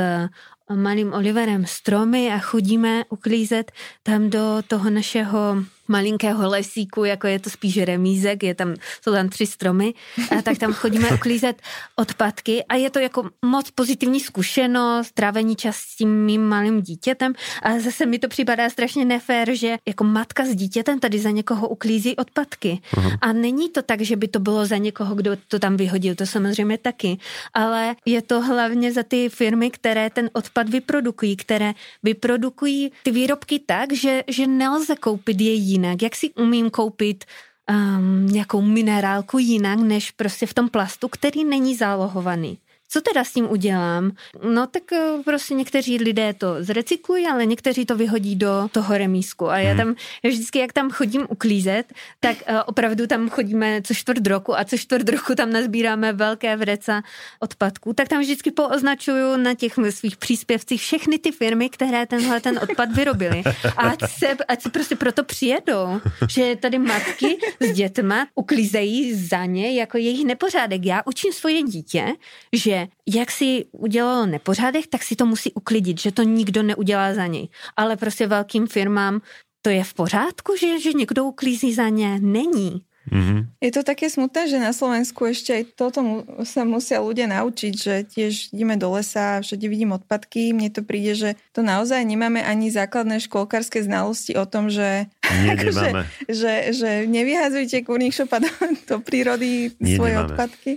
malým 0.75 1.13
Oliverem 1.13 1.67
stromy 1.67 2.33
a 2.33 2.39
chodíme 2.39 3.05
uklízet 3.09 3.73
tam 4.03 4.31
do 4.31 4.63
toho 4.69 4.91
našeho 4.91 5.57
malinkého 5.89 6.49
lesíku, 6.49 7.05
jako 7.05 7.27
je 7.27 7.39
to 7.39 7.51
spíš 7.51 7.83
remízek, 7.83 8.43
je 8.43 8.55
tam, 8.55 8.75
jsou 9.03 9.13
tam 9.13 9.29
tři 9.29 9.47
stromy, 9.47 9.95
a 10.39 10.43
tak 10.43 10.59
tam 10.59 10.73
chodíme 10.73 11.09
uklízet 11.11 11.63
odpadky 11.97 12.65
a 12.65 12.75
je 12.75 12.91
to 12.91 12.99
jako 12.99 13.31
moc 13.45 13.71
pozitivní 13.71 14.21
zkušenost, 14.21 15.13
trávení 15.13 15.57
čas 15.57 15.77
s 15.77 15.97
tím 15.97 16.25
mým 16.25 16.43
malým 16.43 16.83
dítětem 16.83 17.33
a 17.63 17.79
zase 17.79 18.07
mi 18.07 18.19
to 18.19 18.29
připadá 18.29 18.71
strašně 18.71 19.05
nefér, 19.05 19.55
že 19.55 19.77
jako 19.87 20.05
matka 20.05 20.45
s 20.45 20.55
dítětem 20.55 21.01
tady 21.01 21.19
za 21.19 21.31
někoho 21.31 21.69
uklízí 21.69 22.17
odpadky. 22.17 22.81
Uh-huh. 22.95 23.19
A 23.21 23.33
není 23.33 23.71
to 23.71 23.83
tak, 23.83 24.01
že 24.01 24.17
by 24.17 24.29
to 24.29 24.41
bylo 24.41 24.67
za 24.67 24.77
někoho, 24.77 25.15
kdo 25.15 25.37
to 25.49 25.59
tam 25.59 25.77
vyhodil, 25.77 26.15
to 26.15 26.27
samozřejmě 26.27 26.79
taky, 26.79 27.19
ale 27.55 27.97
je 28.07 28.23
to 28.23 28.41
hlavně 28.41 28.93
za 28.93 29.03
ty 29.03 29.29
firmy, 29.29 29.71
které 29.71 30.11
ten 30.11 30.31
odpad 30.33 30.69
vyprodukují, 30.69 31.37
které 31.37 31.73
vyprodukují 32.03 32.93
ty 33.03 33.11
výrobky 33.11 33.59
tak, 33.67 33.93
že, 33.93 34.25
že 34.29 34.47
nelze 34.47 34.97
koupit 34.97 35.41
je 35.41 35.55
jinak, 35.79 36.03
jak 36.03 36.17
si 36.17 36.31
umím 36.35 36.71
koupit 36.71 37.25
um, 37.71 38.27
nějakou 38.27 38.63
minerálku 38.63 39.39
jinak, 39.39 39.79
než 39.79 40.11
prostě 40.11 40.47
v 40.47 40.55
tom 40.55 40.69
plastu, 40.69 41.09
který 41.09 41.45
není 41.45 41.77
zálohovaný. 41.77 42.59
Co 42.91 43.01
teda 43.01 43.25
s 43.25 43.33
tím 43.33 43.51
udělám? 43.51 44.13
No 44.53 44.67
tak 44.67 44.93
eh, 44.93 45.23
prostě 45.25 45.55
někteří 45.55 45.99
lidé 45.99 46.33
to 46.33 46.57
zrecyklují, 46.61 47.27
ale 47.27 47.47
někteří 47.47 47.87
to 47.87 47.97
vyhodí 47.97 48.37
do 48.37 48.69
toho 48.73 48.99
remísku. 48.99 49.51
A 49.51 49.59
já 49.59 49.69
hmm. 49.69 49.79
tam, 49.79 49.95
vždycky, 50.25 50.59
jak 50.59 50.73
tam 50.73 50.91
chodím 50.91 51.27
uklízet, 51.29 51.93
tak 52.21 52.37
uh, 52.51 52.61
opravdu 52.67 53.07
tam 53.07 53.31
chodíme 53.31 53.83
co 53.83 53.95
čtvrt 53.95 54.27
roku 54.27 54.59
a 54.59 54.65
co 54.65 54.79
čtvrt 54.79 55.09
roku 55.09 55.35
tam 55.35 55.53
nazbíráme 55.53 56.13
velké 56.13 56.57
vreca 56.57 57.03
odpadků, 57.41 57.93
tak 57.93 58.09
tam 58.09 58.21
vždycky 58.21 58.51
pooznačuju 58.51 59.37
na 59.37 59.55
těch 59.55 59.75
svých 59.91 60.17
příspěvcích 60.17 60.81
všechny 60.81 61.19
ty 61.19 61.33
firmy, 61.33 61.69
které 61.69 62.07
tenhle 62.07 62.41
ten 62.41 62.61
odpad 62.63 62.93
vyrobily. 62.93 63.43
A 63.77 63.83
ať 63.91 64.01
se, 64.19 64.37
ať 64.49 64.63
se 64.63 64.71
prostě 64.71 64.97
proto 64.97 65.25
přijedou, 65.25 66.01
že 66.31 66.57
tady 66.57 66.79
matky 66.79 67.39
s 67.61 67.73
dětma 67.73 68.27
uklízejí 68.35 69.15
za 69.15 69.45
ně 69.45 69.81
jako 69.81 69.99
jejich 69.99 70.25
nepořádek. 70.25 70.87
Já 70.87 71.03
učím 71.07 71.33
svoje 71.33 71.63
dítě, 71.63 72.05
že 72.53 72.78
jak 73.07 73.31
si 73.31 73.65
udělalo 73.73 74.27
nepořádek, 74.27 74.87
tak 74.87 75.03
si 75.03 75.17
to 75.17 75.27
musí 75.27 75.53
uklidit, 75.53 76.01
že 76.01 76.13
to 76.13 76.23
nikdo 76.23 76.63
neudělá 76.63 77.15
za 77.15 77.27
něj. 77.27 77.49
Ale 77.77 77.97
prostě 77.97 78.27
velkým 78.27 78.67
firmám 78.67 79.21
to 79.63 79.71
je 79.71 79.85
v 79.85 79.95
pořádku, 79.95 80.57
že, 80.61 80.81
že 80.81 80.93
někdo 80.93 81.25
uklízí 81.25 81.75
za 81.75 81.89
ně? 81.89 82.19
Není. 82.23 82.83
Mm-hmm. 83.09 83.41
Je 83.65 83.71
to 83.73 83.83
také 83.83 84.11
smutné, 84.13 84.49
že 84.53 84.61
na 84.61 84.73
Slovensku 84.77 85.25
ešte 85.25 85.51
aj 85.57 85.65
toto 85.75 85.99
mu, 86.05 86.17
sa 86.45 86.69
musia 86.69 87.01
ľudia 87.01 87.25
naučiť, 87.25 87.73
že 87.73 87.95
tiež 88.05 88.53
ideme 88.53 88.77
do 88.77 88.93
lesa 88.93 89.41
a 89.41 89.43
všade 89.43 89.65
vidím 89.65 89.97
odpadky. 89.97 90.53
Mne 90.53 90.69
to 90.69 90.85
príde, 90.85 91.17
že 91.17 91.31
to 91.57 91.65
naozaj 91.65 92.05
nemáme 92.05 92.45
ani 92.45 92.69
základné 92.69 93.25
školkárske 93.25 93.81
znalosti 93.81 94.37
o 94.37 94.45
tom, 94.45 94.69
že, 94.69 95.09
Nie, 95.41 95.57
že, 95.57 95.89
že, 96.29 96.53
že 96.77 96.91
nevyhazujte 97.09 97.81
kurník 97.81 98.13
šopa 98.13 98.45
do, 98.45 98.51
do 98.85 98.97
prírody 99.01 99.73
Nie, 99.81 99.97
svoje 99.97 100.15
nemáme. 100.17 100.29
odpadky. 100.29 100.73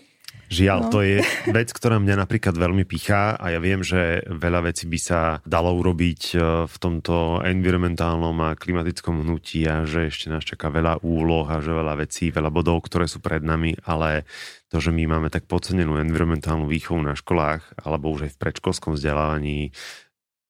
Žiaľ, 0.51 0.79
no. 0.83 0.89
to 0.91 0.99
je 0.99 1.23
vec, 1.47 1.71
ktorá 1.71 1.95
mňa 1.95 2.27
napríklad 2.27 2.59
veľmi 2.59 2.83
pichá 2.83 3.39
a 3.39 3.55
ja 3.55 3.63
viem, 3.63 3.79
že 3.79 4.19
veľa 4.27 4.67
vecí 4.67 4.83
by 4.83 4.99
sa 4.99 5.19
dalo 5.47 5.71
urobiť 5.79 6.21
e, 6.35 6.67
v 6.67 6.75
tomto 6.75 7.39
environmentálnom 7.39 8.35
a 8.43 8.59
klimatickom 8.59 9.23
hnutí 9.23 9.63
a 9.63 9.87
že 9.87 10.11
ešte 10.11 10.27
nás 10.27 10.43
čaká 10.43 10.67
veľa 10.67 11.07
úloh 11.07 11.47
a 11.47 11.63
že 11.63 11.71
veľa 11.71 12.03
vecí, 12.03 12.35
veľa 12.35 12.51
bodov, 12.51 12.83
ktoré 12.83 13.07
sú 13.07 13.23
pred 13.23 13.39
nami, 13.39 13.79
ale 13.87 14.27
to, 14.67 14.83
že 14.83 14.91
my 14.91 15.07
máme 15.07 15.31
tak 15.31 15.47
podcenenú 15.47 15.95
environmentálnu 16.03 16.67
výchovu 16.67 16.99
na 16.99 17.15
školách 17.15 17.87
alebo 17.87 18.11
už 18.11 18.27
aj 18.27 18.31
v 18.35 18.41
predškolskom 18.43 18.99
vzdelávaní, 18.99 19.71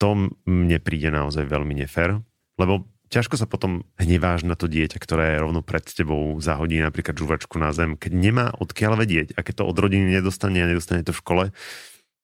to 0.01 0.33
mne 0.49 0.81
príde 0.81 1.13
naozaj 1.13 1.45
veľmi 1.45 1.77
nefér, 1.77 2.17
lebo 2.57 2.89
ťažko 3.11 3.35
sa 3.35 3.45
potom 3.45 3.83
hneváš 3.99 4.47
na 4.47 4.55
to 4.55 4.71
dieťa, 4.71 4.97
ktoré 4.97 5.35
rovno 5.37 5.59
pred 5.59 5.83
tebou 5.83 6.39
zahodí 6.39 6.79
napríklad 6.79 7.19
žuvačku 7.19 7.59
na 7.59 7.75
zem, 7.75 7.99
keď 7.99 8.11
nemá 8.15 8.47
odkiaľ 8.55 8.95
vedieť 8.95 9.35
a 9.35 9.43
keď 9.43 9.61
to 9.61 9.63
od 9.67 9.77
rodiny 9.77 10.17
nedostane 10.17 10.63
a 10.63 10.69
nedostane 10.71 11.03
to 11.03 11.11
v 11.11 11.21
škole, 11.21 11.43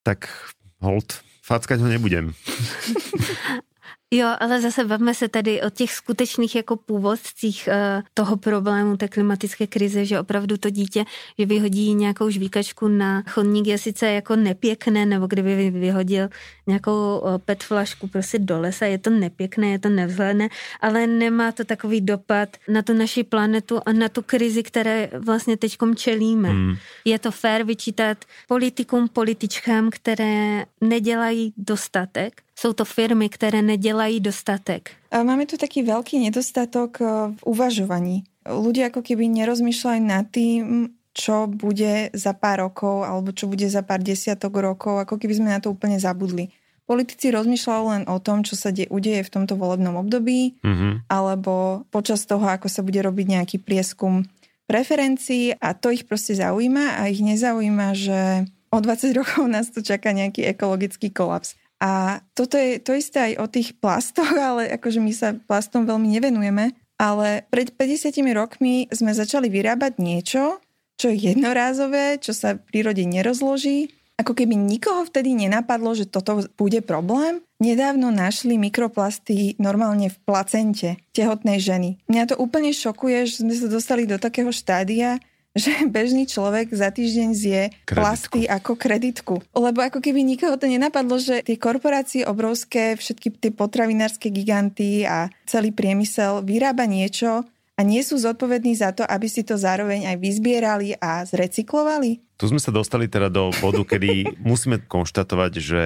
tak 0.08 0.32
hold, 0.80 1.20
fackať 1.44 1.84
ho 1.84 1.88
nebudem. 1.92 2.32
Jo, 4.12 4.28
ale 4.40 4.62
zase 4.62 4.86
bavme 4.86 5.14
se 5.14 5.28
tady 5.28 5.62
o 5.62 5.70
těch 5.70 5.94
skutečných 5.94 6.56
jako 6.56 6.76
původcích 6.76 7.70
uh, 7.72 8.04
toho 8.14 8.38
problému 8.38 8.98
té 8.98 9.08
klimatické 9.08 9.68
krize, 9.68 10.06
že 10.06 10.20
opravdu 10.20 10.58
to 10.58 10.70
dítě, 10.70 11.06
že 11.40 11.46
vyhodí 11.46 11.94
nějakou 11.94 12.30
žvíkačku 12.30 12.88
na 12.88 13.24
chodník 13.30 13.68
je 13.68 13.78
sice 13.78 14.12
jako 14.12 14.36
nepěkné, 14.36 15.06
nebo 15.06 15.28
kdyby 15.28 15.70
vyhodil 15.70 16.30
nějakou 16.68 17.20
uh, 17.20 17.38
pet 17.38 17.64
flašku 17.64 18.08
prostě 18.08 18.40
do 18.40 18.60
lesa, 18.60 18.86
je 18.86 18.98
to 18.98 19.10
nepěkné, 19.10 19.68
je 19.68 19.80
to 19.80 19.90
nevzhledné, 19.90 20.50
ale 20.82 21.08
nemá 21.08 21.52
to 21.52 21.64
takový 21.64 22.02
dopad 22.02 22.50
na 22.68 22.82
tu 22.82 22.94
naši 22.94 23.24
planetu 23.24 23.80
a 23.86 23.94
na 23.94 24.10
tu 24.10 24.22
krizi, 24.22 24.64
které 24.64 25.10
vlastně 25.20 25.58
teďkom 25.58 25.96
čelíme. 25.96 26.50
Hmm. 26.50 26.76
Je 27.06 27.20
to 27.20 27.32
fér 27.32 27.64
vyčítat 27.64 28.18
politikům, 28.48 29.08
političkám, 29.08 29.90
které 29.90 30.66
nedělají 30.82 31.54
dostatek, 31.58 32.47
jsou 32.60 32.74
to 32.74 32.86
firmy, 32.86 33.30
které 33.30 33.62
nedělají 33.62 34.20
dostatek. 34.20 34.92
Máme 35.14 35.46
tu 35.46 35.56
taký 35.56 35.86
veľký 35.86 36.20
nedostatok 36.20 37.00
eh, 37.00 37.08
v 37.38 37.42
uvažovaní. 37.46 38.26
Ľudia 38.48 38.90
ako 38.90 39.04
keby 39.04 39.28
nerozmýšľajú 39.28 40.02
nad 40.08 40.26
tým, 40.32 40.92
čo 41.18 41.50
bude 41.50 42.14
za 42.14 42.32
pár 42.38 42.70
rokov 42.70 43.04
alebo 43.04 43.34
čo 43.36 43.50
bude 43.50 43.68
za 43.68 43.84
pár 43.84 44.00
desiatok 44.00 44.54
rokov, 44.62 45.04
ako 45.04 45.20
keby 45.20 45.34
sme 45.36 45.50
na 45.52 45.60
to 45.60 45.74
úplne 45.74 46.00
zabudli. 46.00 46.54
Politici 46.88 47.36
rozmýšľajú 47.36 47.84
len 47.92 48.04
o 48.08 48.16
tom, 48.24 48.48
čo 48.48 48.56
sa 48.56 48.72
de- 48.72 48.88
udeje 48.88 49.28
v 49.28 49.34
tomto 49.34 49.60
volebnom 49.60 50.00
období, 50.00 50.56
mm-hmm. 50.64 51.12
alebo 51.12 51.84
počas 51.92 52.24
toho, 52.24 52.48
ako 52.48 52.72
sa 52.72 52.80
bude 52.80 53.04
robiť 53.04 53.26
nejaký 53.28 53.58
prieskum 53.60 54.24
preferencií 54.72 55.52
a 55.60 55.76
to 55.76 55.92
ich 55.92 56.08
proste 56.08 56.40
zaujíma 56.40 57.04
a 57.04 57.12
ich 57.12 57.20
nezaujíma, 57.20 57.88
že 57.92 58.48
o 58.72 58.80
20 58.80 59.20
rokov 59.20 59.44
nás 59.52 59.68
tu 59.68 59.84
čaká 59.84 60.16
nejaký 60.16 60.48
ekologický 60.48 61.12
kolaps. 61.12 61.60
A 61.78 62.26
toto 62.34 62.58
je 62.58 62.82
to 62.82 62.98
isté 62.98 63.34
aj 63.34 63.34
o 63.42 63.46
tých 63.46 63.78
plastoch, 63.78 64.34
ale 64.50 64.70
akože 64.78 65.00
my 65.02 65.14
sa 65.14 65.38
plastom 65.38 65.86
veľmi 65.86 66.18
nevenujeme. 66.18 66.74
Ale 66.98 67.46
pred 67.54 67.70
50 67.78 68.10
rokmi 68.34 68.90
sme 68.90 69.14
začali 69.14 69.54
vyrábať 69.54 70.02
niečo, 70.02 70.58
čo 70.98 71.14
je 71.14 71.30
jednorázové, 71.30 72.18
čo 72.18 72.34
sa 72.34 72.58
v 72.58 72.66
prírode 72.66 73.06
nerozloží. 73.06 73.94
Ako 74.18 74.34
keby 74.34 74.58
nikoho 74.58 75.06
vtedy 75.06 75.38
nenapadlo, 75.38 75.94
že 75.94 76.10
toto 76.10 76.42
bude 76.58 76.82
problém. 76.82 77.46
Nedávno 77.62 78.10
našli 78.10 78.58
mikroplasty 78.58 79.62
normálne 79.62 80.10
v 80.10 80.18
placente 80.26 80.98
tehotnej 81.14 81.62
ženy. 81.62 82.02
Mňa 82.10 82.34
to 82.34 82.36
úplne 82.42 82.74
šokuje, 82.74 83.30
že 83.30 83.46
sme 83.46 83.54
sa 83.54 83.70
dostali 83.70 84.10
do 84.10 84.18
takého 84.18 84.50
štádia, 84.50 85.22
že 85.58 85.90
bežný 85.90 86.30
človek 86.30 86.70
za 86.72 86.94
týždeň 86.94 87.30
zje 87.34 87.62
kreditku. 87.84 87.98
plasty 87.98 88.42
ako 88.46 88.72
kreditku. 88.78 89.36
Lebo 89.58 89.80
ako 89.82 90.00
keby 90.00 90.22
nikoho 90.22 90.56
to 90.56 90.70
nenapadlo, 90.70 91.18
že 91.18 91.42
tie 91.42 91.58
korporácie 91.58 92.24
obrovské, 92.24 92.94
všetky 92.96 93.42
tie 93.42 93.52
potravinárske 93.52 94.30
giganty 94.30 95.04
a 95.04 95.28
celý 95.50 95.74
priemysel 95.74 96.46
vyrába 96.46 96.86
niečo, 96.86 97.44
a 97.78 97.86
nie 97.86 98.02
sú 98.02 98.18
zodpovední 98.18 98.74
za 98.74 98.90
to, 98.90 99.06
aby 99.06 99.30
si 99.30 99.46
to 99.46 99.54
zároveň 99.54 100.10
aj 100.10 100.18
vyzbierali 100.18 100.98
a 100.98 101.22
zrecyklovali? 101.22 102.27
Tu 102.38 102.46
sme 102.46 102.62
sa 102.62 102.70
dostali 102.70 103.10
teda 103.10 103.34
do 103.34 103.50
bodu, 103.50 103.82
kedy 103.82 104.38
musíme 104.46 104.78
konštatovať, 104.86 105.52
že 105.58 105.84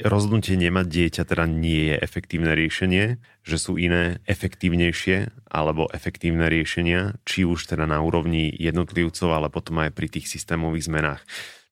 rozhodnutie 0.00 0.56
nemať 0.56 0.86
dieťa 0.88 1.22
teda 1.28 1.44
nie 1.44 1.92
je 1.92 1.96
efektívne 2.00 2.56
riešenie, 2.56 3.20
že 3.44 3.56
sú 3.60 3.76
iné 3.76 4.24
efektívnejšie 4.24 5.28
alebo 5.52 5.92
efektívne 5.92 6.48
riešenia, 6.48 7.20
či 7.28 7.44
už 7.44 7.68
teda 7.68 7.84
na 7.84 8.00
úrovni 8.00 8.48
jednotlivcov, 8.48 9.28
ale 9.28 9.52
potom 9.52 9.76
aj 9.84 9.92
pri 9.92 10.08
tých 10.08 10.32
systémových 10.32 10.88
zmenách. 10.88 11.20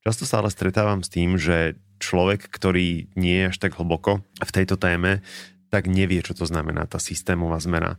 Často 0.05 0.29
sa 0.29 0.45
ale 0.45 0.53
stretávam 0.53 1.01
s 1.01 1.09
tým, 1.09 1.41
že 1.41 1.81
človek, 1.97 2.53
ktorý 2.53 3.09
nie 3.17 3.49
je 3.49 3.49
až 3.49 3.57
tak 3.57 3.81
hlboko 3.81 4.21
v 4.45 4.51
tejto 4.53 4.77
téme, 4.77 5.25
tak 5.73 5.89
nevie, 5.89 6.21
čo 6.21 6.37
to 6.37 6.45
znamená 6.45 6.85
tá 6.85 7.01
systémová 7.01 7.57
zmena 7.65 7.97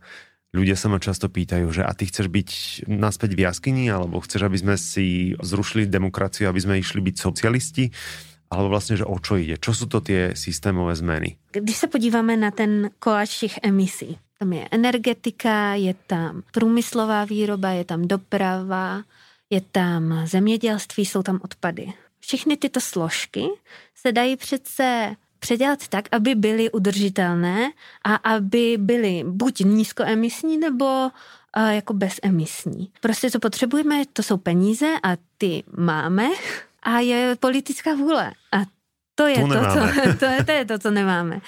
Ľudia 0.49 0.73
sa 0.73 0.89
ma 0.89 0.97
často 0.97 1.29
pýtajú, 1.29 1.69
že 1.69 1.85
a 1.85 1.93
ty 1.93 2.09
chceš 2.09 2.25
byť 2.25 2.49
naspäť 2.89 3.37
v 3.37 3.45
jaskyni, 3.45 3.85
alebo 3.93 4.17
chceš, 4.17 4.49
aby 4.49 4.57
sme 4.57 4.75
si 4.81 5.37
zrušili 5.37 5.85
demokraciu, 5.85 6.49
aby 6.49 6.57
sme 6.57 6.81
išli 6.81 7.05
byť 7.05 7.15
socialisti, 7.21 7.93
alebo 8.49 8.73
vlastne, 8.73 8.97
že 8.97 9.05
o 9.05 9.13
čo 9.21 9.37
ide? 9.37 9.61
Čo 9.61 9.77
sú 9.77 9.85
to 9.85 10.01
tie 10.01 10.33
systémové 10.33 10.97
zmeny? 10.97 11.37
Když 11.53 11.77
se 11.77 11.87
podíváme 11.87 12.37
na 12.37 12.51
ten 12.51 12.89
koláč 12.99 13.39
těch 13.39 13.59
emisí, 13.61 14.17
tam 14.39 14.53
je 14.53 14.67
energetika, 14.71 15.73
je 15.73 15.93
tam 16.07 16.41
průmyslová 16.51 17.25
výroba, 17.25 17.69
je 17.69 17.85
tam 17.85 18.07
doprava, 18.07 19.03
je 19.49 19.61
tam 19.61 20.27
zemědělství, 20.27 21.05
jsou 21.05 21.23
tam 21.23 21.39
odpady. 21.43 21.93
Všechny 22.19 22.57
tyto 22.57 22.81
složky 22.81 23.45
se 23.95 24.11
dají 24.11 24.37
přece 24.37 25.15
předělat 25.39 25.87
tak, 25.87 26.05
aby 26.11 26.35
byly 26.35 26.71
udržitelné 26.71 27.71
a 28.03 28.15
aby 28.15 28.77
byly 28.79 29.23
buď 29.27 29.59
nízkoemisní 29.59 30.57
nebo 30.57 30.85
uh, 31.57 31.67
jako 31.69 31.93
bezemisní. 31.93 32.91
Prostě 33.01 33.31
co 33.31 33.39
potřebujeme, 33.39 34.03
to 34.13 34.23
jsou 34.23 34.37
peníze 34.37 34.87
a 35.03 35.09
ty 35.37 35.63
máme 35.77 36.27
a 36.83 36.99
je 36.99 37.35
politická 37.39 37.93
vůle. 37.93 38.31
A 38.51 38.57
to 39.15 39.27
je 39.27 39.35
to, 39.35 39.47
to, 39.47 39.53
co, 39.53 40.17
to, 40.19 40.25
je, 40.25 40.43
to 40.43 40.51
je 40.51 40.65
to, 40.65 40.79
co 40.79 40.91
nemáme 40.91 41.41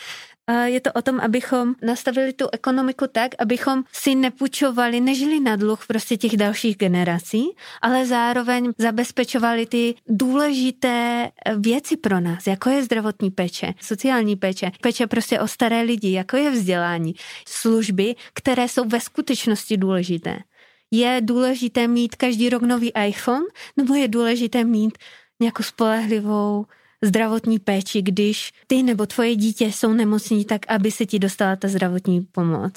je 0.66 0.82
to 0.82 0.92
o 0.92 1.02
tom, 1.02 1.20
abychom 1.20 1.76
nastavili 1.82 2.34
tu 2.34 2.48
ekonomiku 2.52 3.06
tak, 3.12 3.32
abychom 3.40 3.84
si 3.94 4.16
nepůjčovali, 4.16 5.02
nežili 5.02 5.40
na 5.40 5.56
dluh 5.56 5.88
prostě 5.88 6.18
těch 6.18 6.38
dalších 6.38 6.78
generací, 6.78 7.50
ale 7.82 8.06
zároveň 8.06 8.72
zabezpečovali 8.78 9.66
ty 9.66 9.96
důležité 10.08 11.32
věci 11.58 11.98
pro 11.98 12.20
nás, 12.20 12.48
jako 12.48 12.70
je 12.70 12.84
zdravotní 12.84 13.32
péče, 13.32 13.74
sociální 13.82 14.36
péče, 14.36 14.72
péče 14.82 15.08
prostě 15.08 15.40
o 15.40 15.48
staré 15.48 15.82
lidi, 15.82 16.12
jako 16.12 16.38
je 16.38 16.52
vzdělání, 16.52 17.14
služby, 17.48 18.16
které 18.34 18.68
jsou 18.68 18.84
ve 18.86 19.00
skutečnosti 19.00 19.78
důležité. 19.78 20.40
Je 20.92 21.22
důležité 21.24 21.88
mít 21.88 22.16
každý 22.16 22.50
rok 22.50 22.62
nový 22.62 22.92
iPhone, 23.08 23.46
nebo 23.78 23.96
je 23.96 24.08
důležité 24.08 24.64
mít 24.64 24.98
nějakou 25.40 25.64
spolehlivou 25.64 26.66
zdravotní 27.04 27.60
péči, 27.60 28.02
když 28.02 28.52
ty 28.68 28.84
nebo 28.84 29.06
tvoje 29.06 29.36
dítě 29.36 29.66
jsou 29.66 29.94
nemocní, 29.94 30.46
tak 30.46 30.62
aby 30.68 30.92
se 30.92 31.06
ti 31.06 31.20
dostala 31.20 31.56
ta 31.56 31.68
zdravotní 31.68 32.22
pomoc. 32.22 32.74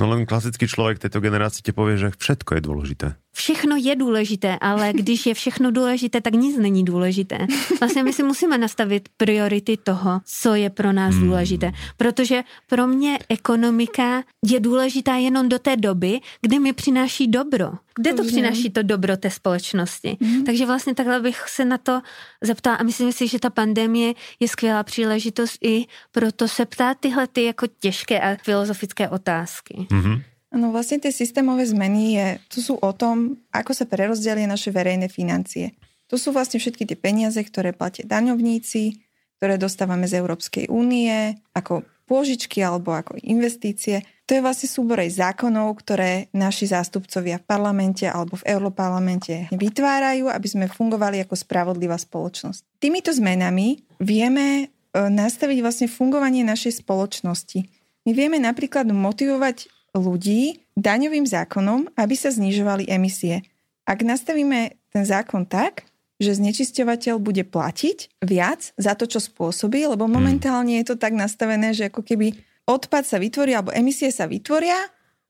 No 0.00 0.08
len 0.08 0.26
klasický 0.26 0.68
člověk 0.68 0.98
této 0.98 1.20
generace 1.20 1.60
ti 1.62 1.72
povie, 1.72 1.98
že 1.98 2.10
všetko 2.18 2.54
je 2.54 2.60
důležité 2.60 3.14
všechno 3.36 3.76
je 3.76 3.96
důležité, 3.96 4.58
ale 4.60 4.92
když 4.94 5.26
je 5.26 5.34
všechno 5.34 5.70
důležité, 5.70 6.20
tak 6.20 6.34
nic 6.34 6.58
není 6.58 6.84
důležité. 6.84 7.38
Vlastně 7.80 8.02
my 8.02 8.12
si 8.12 8.22
musíme 8.22 8.58
nastavit 8.58 9.08
priority 9.16 9.76
toho, 9.76 10.20
co 10.24 10.54
je 10.54 10.70
pro 10.70 10.92
nás 10.92 11.14
hmm. 11.14 11.24
důležité. 11.24 11.72
Protože 11.96 12.42
pro 12.66 12.86
mě 12.86 13.18
ekonomika 13.28 14.22
je 14.46 14.60
důležitá 14.60 15.16
jenom 15.16 15.48
do 15.48 15.58
té 15.58 15.76
doby, 15.76 16.20
kdy 16.40 16.58
mi 16.58 16.72
přináší 16.72 17.28
dobro. 17.28 17.72
Kde 17.98 18.14
to 18.14 18.24
přináší 18.24 18.70
to 18.70 18.82
dobro 18.82 19.16
té 19.16 19.30
společnosti? 19.30 20.16
Mm. 20.20 20.44
Takže 20.44 20.66
vlastně 20.66 20.94
takhle 20.94 21.20
bych 21.20 21.48
se 21.48 21.64
na 21.64 21.78
to 21.78 22.00
zeptala 22.42 22.76
a 22.76 22.82
myslím 22.82 23.12
si, 23.12 23.28
že 23.28 23.38
ta 23.38 23.50
pandemie 23.50 24.14
je 24.40 24.48
skvělá 24.48 24.82
příležitost 24.82 25.58
i 25.62 25.84
proto 26.12 26.48
se 26.48 26.66
ptát 26.66 26.96
tyhle 27.00 27.26
ty 27.26 27.44
jako 27.44 27.66
těžké 27.80 28.20
a 28.20 28.36
filozofické 28.42 29.08
otázky. 29.08 29.86
Mm-hmm. 29.90 30.22
No 30.54 30.70
vlastne 30.70 31.02
tie 31.02 31.10
systémové 31.10 31.66
zmeny 31.66 32.02
je, 32.14 32.26
to 32.48 32.58
sú 32.62 32.74
o 32.78 32.90
tom, 32.94 33.42
ako 33.50 33.74
sa 33.74 33.84
prerozdelia 33.84 34.46
naše 34.46 34.70
verejné 34.70 35.10
financie. 35.10 35.74
To 36.06 36.14
sú 36.14 36.30
vlastne 36.30 36.62
všetky 36.62 36.86
tie 36.86 36.94
peniaze, 36.94 37.38
ktoré 37.42 37.74
platia 37.74 38.06
daňovníci, 38.06 39.02
ktoré 39.36 39.58
dostávame 39.58 40.06
z 40.06 40.22
Európskej 40.22 40.70
únie, 40.70 41.34
ako 41.50 41.82
pôžičky 42.06 42.62
alebo 42.62 42.94
ako 42.94 43.18
investície. 43.26 44.06
To 44.30 44.38
je 44.38 44.42
vlastne 44.42 44.70
súbor 44.70 45.02
aj 45.02 45.18
zákonov, 45.18 45.82
ktoré 45.82 46.30
naši 46.30 46.70
zástupcovia 46.70 47.42
v 47.42 47.46
parlamente 47.46 48.06
alebo 48.06 48.38
v 48.38 48.46
Európarlamente 48.46 49.50
vytvárajú, 49.50 50.30
aby 50.30 50.46
sme 50.46 50.66
fungovali 50.70 51.26
ako 51.26 51.34
spravodlivá 51.34 51.98
spoločnosť. 51.98 52.78
Týmito 52.78 53.10
zmenami 53.10 53.82
vieme 53.98 54.46
e, 54.62 54.64
nastaviť 54.94 55.58
vlastne 55.62 55.86
fungovanie 55.90 56.46
našej 56.46 56.86
spoločnosti. 56.86 57.66
My 58.06 58.14
vieme 58.14 58.38
napríklad 58.38 58.86
motivovať 58.86 59.75
ľudí 59.96 60.60
daňovým 60.76 61.24
zákonom, 61.24 61.96
aby 61.96 62.14
sa 62.14 62.28
znižovali 62.28 62.86
emisie. 62.86 63.42
Ak 63.88 64.04
nastavíme 64.04 64.76
ten 64.92 65.04
zákon 65.08 65.48
tak, 65.48 65.88
že 66.16 66.36
znečisťovateľ 66.36 67.20
bude 67.20 67.44
platiť 67.44 68.24
viac 68.24 68.72
za 68.80 68.96
to, 68.96 69.04
čo 69.04 69.20
spôsobí, 69.20 69.84
lebo 69.84 70.08
momentálne 70.08 70.80
je 70.80 70.92
to 70.92 70.96
tak 70.96 71.12
nastavené, 71.12 71.76
že 71.76 71.92
ako 71.92 72.00
keby 72.00 72.32
odpad 72.64 73.04
sa 73.04 73.20
vytvorí, 73.20 73.52
alebo 73.52 73.72
emisie 73.76 74.08
sa 74.08 74.24
vytvoria 74.24 74.76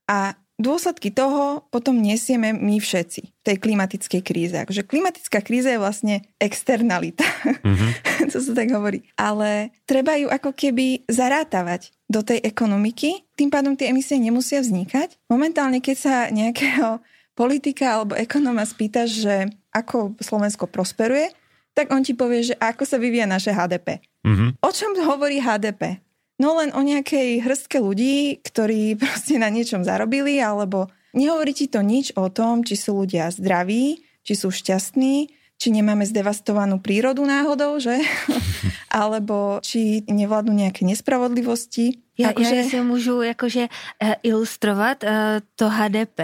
a 0.07 0.39
dôsledky 0.57 1.11
toho 1.13 1.67
potom 1.69 1.99
nesieme 2.01 2.55
my 2.55 2.79
všetci 2.81 3.23
v 3.23 3.43
tej 3.45 3.57
klimatickej 3.61 4.23
kríze. 4.25 4.57
Akože 4.57 4.87
klimatická 4.87 5.43
kríza 5.43 5.75
je 5.75 5.83
vlastne 5.83 6.15
externalita. 6.41 7.27
Mm-hmm. 7.45 7.91
to 8.33 8.39
sa 8.41 8.53
tak 8.57 8.71
hovorí. 8.73 9.05
Ale 9.19 9.75
treba 9.85 10.17
ju 10.17 10.31
ako 10.31 10.55
keby 10.55 11.05
zarátavať 11.11 11.93
do 12.07 12.23
tej 12.23 12.38
ekonomiky, 12.42 13.27
tým 13.35 13.51
pádom 13.51 13.75
tie 13.75 13.90
emisie 13.90 14.16
nemusia 14.19 14.62
vznikať. 14.62 15.19
Momentálne, 15.27 15.83
keď 15.83 15.97
sa 15.99 16.14
nejakého 16.31 17.03
politika 17.37 17.99
alebo 18.01 18.14
ekonóma 18.16 18.62
spýta, 18.64 19.05
že 19.05 19.51
ako 19.75 20.16
Slovensko 20.23 20.71
prosperuje, 20.71 21.35
tak 21.77 21.92
on 21.92 22.01
ti 22.01 22.16
povie, 22.16 22.40
že 22.40 22.55
ako 22.57 22.88
sa 22.88 22.97
vyvíja 22.97 23.29
naše 23.29 23.53
HDP. 23.53 24.01
Mm-hmm. 24.25 24.51
O 24.64 24.71
čom 24.73 24.97
hovorí 25.05 25.42
HDP? 25.45 26.01
No 26.40 26.57
len 26.57 26.73
o 26.73 26.81
nejakej 26.81 27.45
hrstke 27.45 27.77
ľudí, 27.85 28.40
ktorí 28.40 28.95
proste 29.03 29.37
na 29.37 29.53
niečom 29.53 29.85
zarobili, 29.85 30.40
alebo 30.40 30.88
nehovorí 31.12 31.53
ti 31.53 31.69
to 31.69 31.85
nič 31.85 32.16
o 32.16 32.33
tom, 32.33 32.64
či 32.64 32.81
sú 32.81 33.05
ľudia 33.05 33.29
zdraví, 33.29 34.01
či 34.25 34.33
sú 34.33 34.49
šťastní, 34.49 35.36
či 35.57 35.73
nemáme 35.73 36.05
zdevastovanú 36.05 36.79
prírodu 36.81 37.25
náhodou, 37.25 37.81
že? 37.81 38.01
alebo 38.92 39.61
či 39.64 40.05
nevládnu 40.07 40.53
nejaké 40.53 40.85
nespravodlivosti. 40.85 42.06
Já, 42.19 42.29
akože... 42.29 42.55
já 42.55 42.69
si 42.69 42.81
můžu 42.81 43.23
jakože 43.23 43.61
uh, 43.61 44.13
ilustrovat 44.23 45.03
uh, 45.03 45.11
to 45.57 45.69
HDP. 45.69 46.21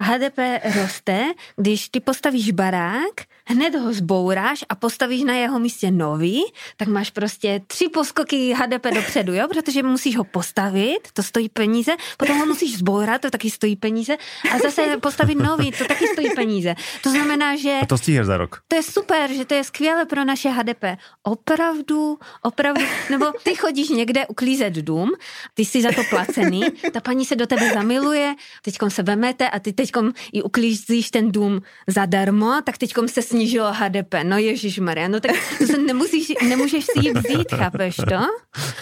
HDP 0.00 0.38
roste, 0.76 1.24
když 1.56 1.88
ty 1.88 2.00
postavíš 2.00 2.50
barák, 2.50 3.30
hned 3.46 3.74
ho 3.74 3.92
zbouráš 3.92 4.64
a 4.68 4.74
postavíš 4.74 5.22
na 5.22 5.34
jeho 5.34 5.58
místě 5.58 5.90
nový, 5.90 6.42
tak 6.76 6.88
máš 6.88 7.10
prostě 7.10 7.60
tři 7.66 7.88
poskoky 7.88 8.54
HDP 8.54 8.86
dopředu, 8.94 9.34
jo? 9.34 9.48
protože 9.48 9.82
musíš 9.82 10.16
ho 10.16 10.24
postavit, 10.24 10.98
to 11.12 11.22
stojí 11.22 11.48
peníze, 11.48 11.92
potom 12.16 12.38
ho 12.38 12.46
musíš 12.46 12.78
zbourat, 12.78 13.20
to 13.20 13.30
taky 13.30 13.50
stojí 13.50 13.76
peníze 13.76 14.16
a 14.52 14.58
zase 14.58 14.96
postavit 15.02 15.34
nový, 15.34 15.72
to 15.72 15.84
taky 15.84 16.06
stojí 16.06 16.30
peníze. 16.34 16.74
To 17.02 17.10
znamená, 17.10 17.56
že... 17.56 17.78
A 17.82 17.86
to 17.86 17.98
stíháš 17.98 18.26
za 18.26 18.36
rok. 18.36 18.62
To 18.68 18.76
je 18.76 18.82
super, 18.82 19.32
že 19.32 19.44
to 19.44 19.54
je 19.54 19.64
skvělé 19.64 20.04
pro 20.06 20.24
naše 20.24 20.48
HDP. 20.48 20.84
Opravdu, 21.22 22.18
opravdu, 22.42 22.82
nebo 23.10 23.32
ty 23.42 23.54
chodíš 23.54 23.88
někde 23.88 24.26
uklízet 24.26 24.72
dům, 24.72 25.10
ty 25.54 25.64
jsi 25.64 25.82
za 25.82 25.92
to 25.92 26.02
placený, 26.10 26.62
ta 26.92 27.00
paní 27.00 27.24
se 27.24 27.36
do 27.36 27.46
tebe 27.46 27.70
zamiluje, 27.74 28.34
teďkom 28.62 28.90
se 28.90 29.02
vemete 29.02 29.48
a 29.48 29.58
ty 29.58 29.72
teďkom 29.72 30.12
i 30.32 30.42
uklízíš 30.42 31.10
ten 31.10 31.32
dům 31.32 31.62
zadarmo, 31.86 32.60
tak 32.64 32.78
teďkom 32.78 33.08
se 33.08 33.22
snížilo 33.22 33.72
HDP. 33.72 34.14
No 34.22 34.38
Ježíš 34.38 34.78
Maria, 34.78 35.08
no 35.08 35.20
tak 35.20 35.36
to 35.58 35.66
se 35.66 35.78
nemusíš, 35.78 36.32
nemůžeš 36.48 36.84
si 36.84 37.06
ji 37.06 37.12
vzít, 37.12 37.52
chápeš 37.54 37.96
to? 37.96 38.20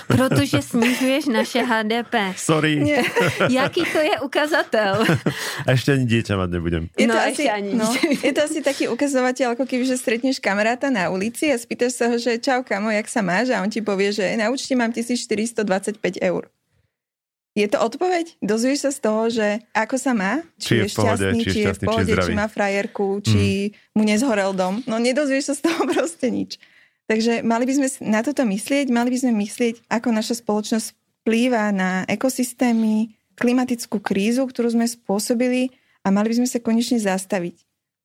Protože 0.06 0.62
snižuješ 0.62 1.26
naše 1.26 1.62
HDP. 1.62 2.14
Sorry. 2.36 2.76
Nie. 2.76 3.02
Jaký 3.50 3.84
to 3.92 3.98
je 3.98 4.20
ukazatel? 4.20 5.04
A 5.66 5.68
ešte 5.72 5.92
ani 5.92 6.04
dieťa 6.08 6.34
mať 6.36 6.48
nebudem. 6.52 6.82
Je 6.96 7.06
to, 7.06 7.14
no, 7.14 7.20
asi, 7.20 7.44
ani 7.48 7.70
no, 7.74 7.86
je 8.22 8.32
to 8.32 8.40
asi 8.44 8.60
taký 8.64 8.88
ukazovateľ, 8.88 9.56
ako 9.56 9.64
keby, 9.64 9.84
že 9.84 9.96
stretneš 10.00 10.40
kamaráta 10.40 10.88
na 10.88 11.08
ulici 11.12 11.50
a 11.52 11.56
spýtaš 11.56 11.92
sa 11.98 12.04
ho, 12.08 12.16
že 12.16 12.40
čau 12.40 12.64
kamo, 12.64 12.92
jak 12.92 13.08
sa 13.08 13.20
máš? 13.20 13.52
A 13.52 13.60
on 13.60 13.70
ti 13.70 13.80
povie, 13.80 14.12
že 14.12 14.24
na 14.36 14.52
účte 14.52 14.72
mám 14.76 14.92
1425 14.92 16.20
eur. 16.20 16.27
Je 17.58 17.66
to 17.66 17.82
odpoveď? 17.82 18.38
Dozvieš 18.38 18.86
sa 18.86 18.90
z 18.94 18.98
toho, 19.02 19.22
že 19.34 19.46
ako 19.74 19.96
sa 19.98 20.14
má? 20.14 20.46
Či, 20.62 20.62
či 20.62 20.74
je, 20.78 20.82
je 20.86 20.92
šťastný, 20.94 21.38
či, 21.42 21.50
či 21.50 21.60
je 21.66 21.74
v 21.74 21.80
pohode, 21.82 22.12
či, 22.14 22.22
či 22.30 22.32
má 22.38 22.46
frajerku, 22.46 23.18
či 23.18 23.44
mm. 23.74 23.98
mu 23.98 24.02
nezhorel 24.06 24.54
dom. 24.54 24.78
No 24.86 25.02
nedozvieš 25.02 25.50
sa 25.50 25.54
z 25.58 25.60
toho 25.66 25.82
proste 25.90 26.30
nič. 26.30 26.62
Takže 27.10 27.42
mali 27.42 27.64
by 27.66 27.72
sme 27.74 27.88
na 28.14 28.20
toto 28.22 28.46
myslieť, 28.46 28.92
mali 28.94 29.10
by 29.10 29.18
sme 29.18 29.32
myslieť, 29.42 29.90
ako 29.90 30.08
naša 30.12 30.38
spoločnosť 30.38 30.86
vplýva 31.24 31.72
na 31.74 32.04
ekosystémy, 32.06 33.16
klimatickú 33.34 33.98
krízu, 33.98 34.44
ktorú 34.44 34.78
sme 34.78 34.86
spôsobili 34.86 35.74
a 36.04 36.14
mali 36.14 36.30
by 36.30 36.44
sme 36.44 36.48
sa 36.50 36.62
konečne 36.62 37.00
zastaviť. 37.00 37.56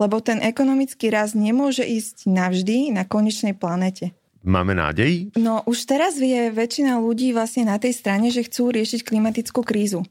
Lebo 0.02 0.18
ten 0.24 0.42
ekonomický 0.42 1.14
rast 1.14 1.38
nemôže 1.38 1.86
ísť 1.86 2.26
navždy 2.26 2.90
na 2.90 3.06
konečnej 3.06 3.54
planete. 3.54 4.18
Máme 4.44 4.76
nádej? 4.76 5.32
No 5.40 5.64
už 5.64 5.88
teraz 5.88 6.20
vie 6.20 6.52
väčšina 6.52 7.00
ľudí 7.00 7.32
vlastne 7.32 7.64
na 7.64 7.80
tej 7.80 7.96
strane, 7.96 8.28
že 8.28 8.44
chcú 8.44 8.76
riešiť 8.76 9.08
klimatickú 9.08 9.64
krízu. 9.64 10.04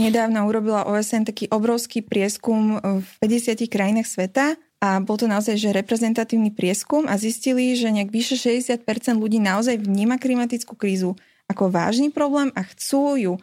Nedávno 0.00 0.42
urobila 0.48 0.88
OSN 0.88 1.28
taký 1.28 1.46
obrovský 1.52 2.02
prieskum 2.02 2.80
v 2.82 3.08
50 3.22 3.70
krajinách 3.70 4.10
sveta 4.10 4.58
a 4.82 4.98
bol 4.98 5.14
to 5.14 5.30
naozaj 5.30 5.54
že 5.54 5.70
reprezentatívny 5.70 6.50
prieskum 6.50 7.06
a 7.06 7.14
zistili, 7.14 7.78
že 7.78 7.94
nejak 7.94 8.10
vyše 8.10 8.34
60% 8.34 8.82
ľudí 9.14 9.38
naozaj 9.38 9.78
vníma 9.78 10.18
klimatickú 10.18 10.74
krízu 10.74 11.14
ako 11.46 11.70
vážny 11.70 12.10
problém 12.10 12.50
a 12.58 12.66
chcú 12.66 13.20
ju 13.20 13.34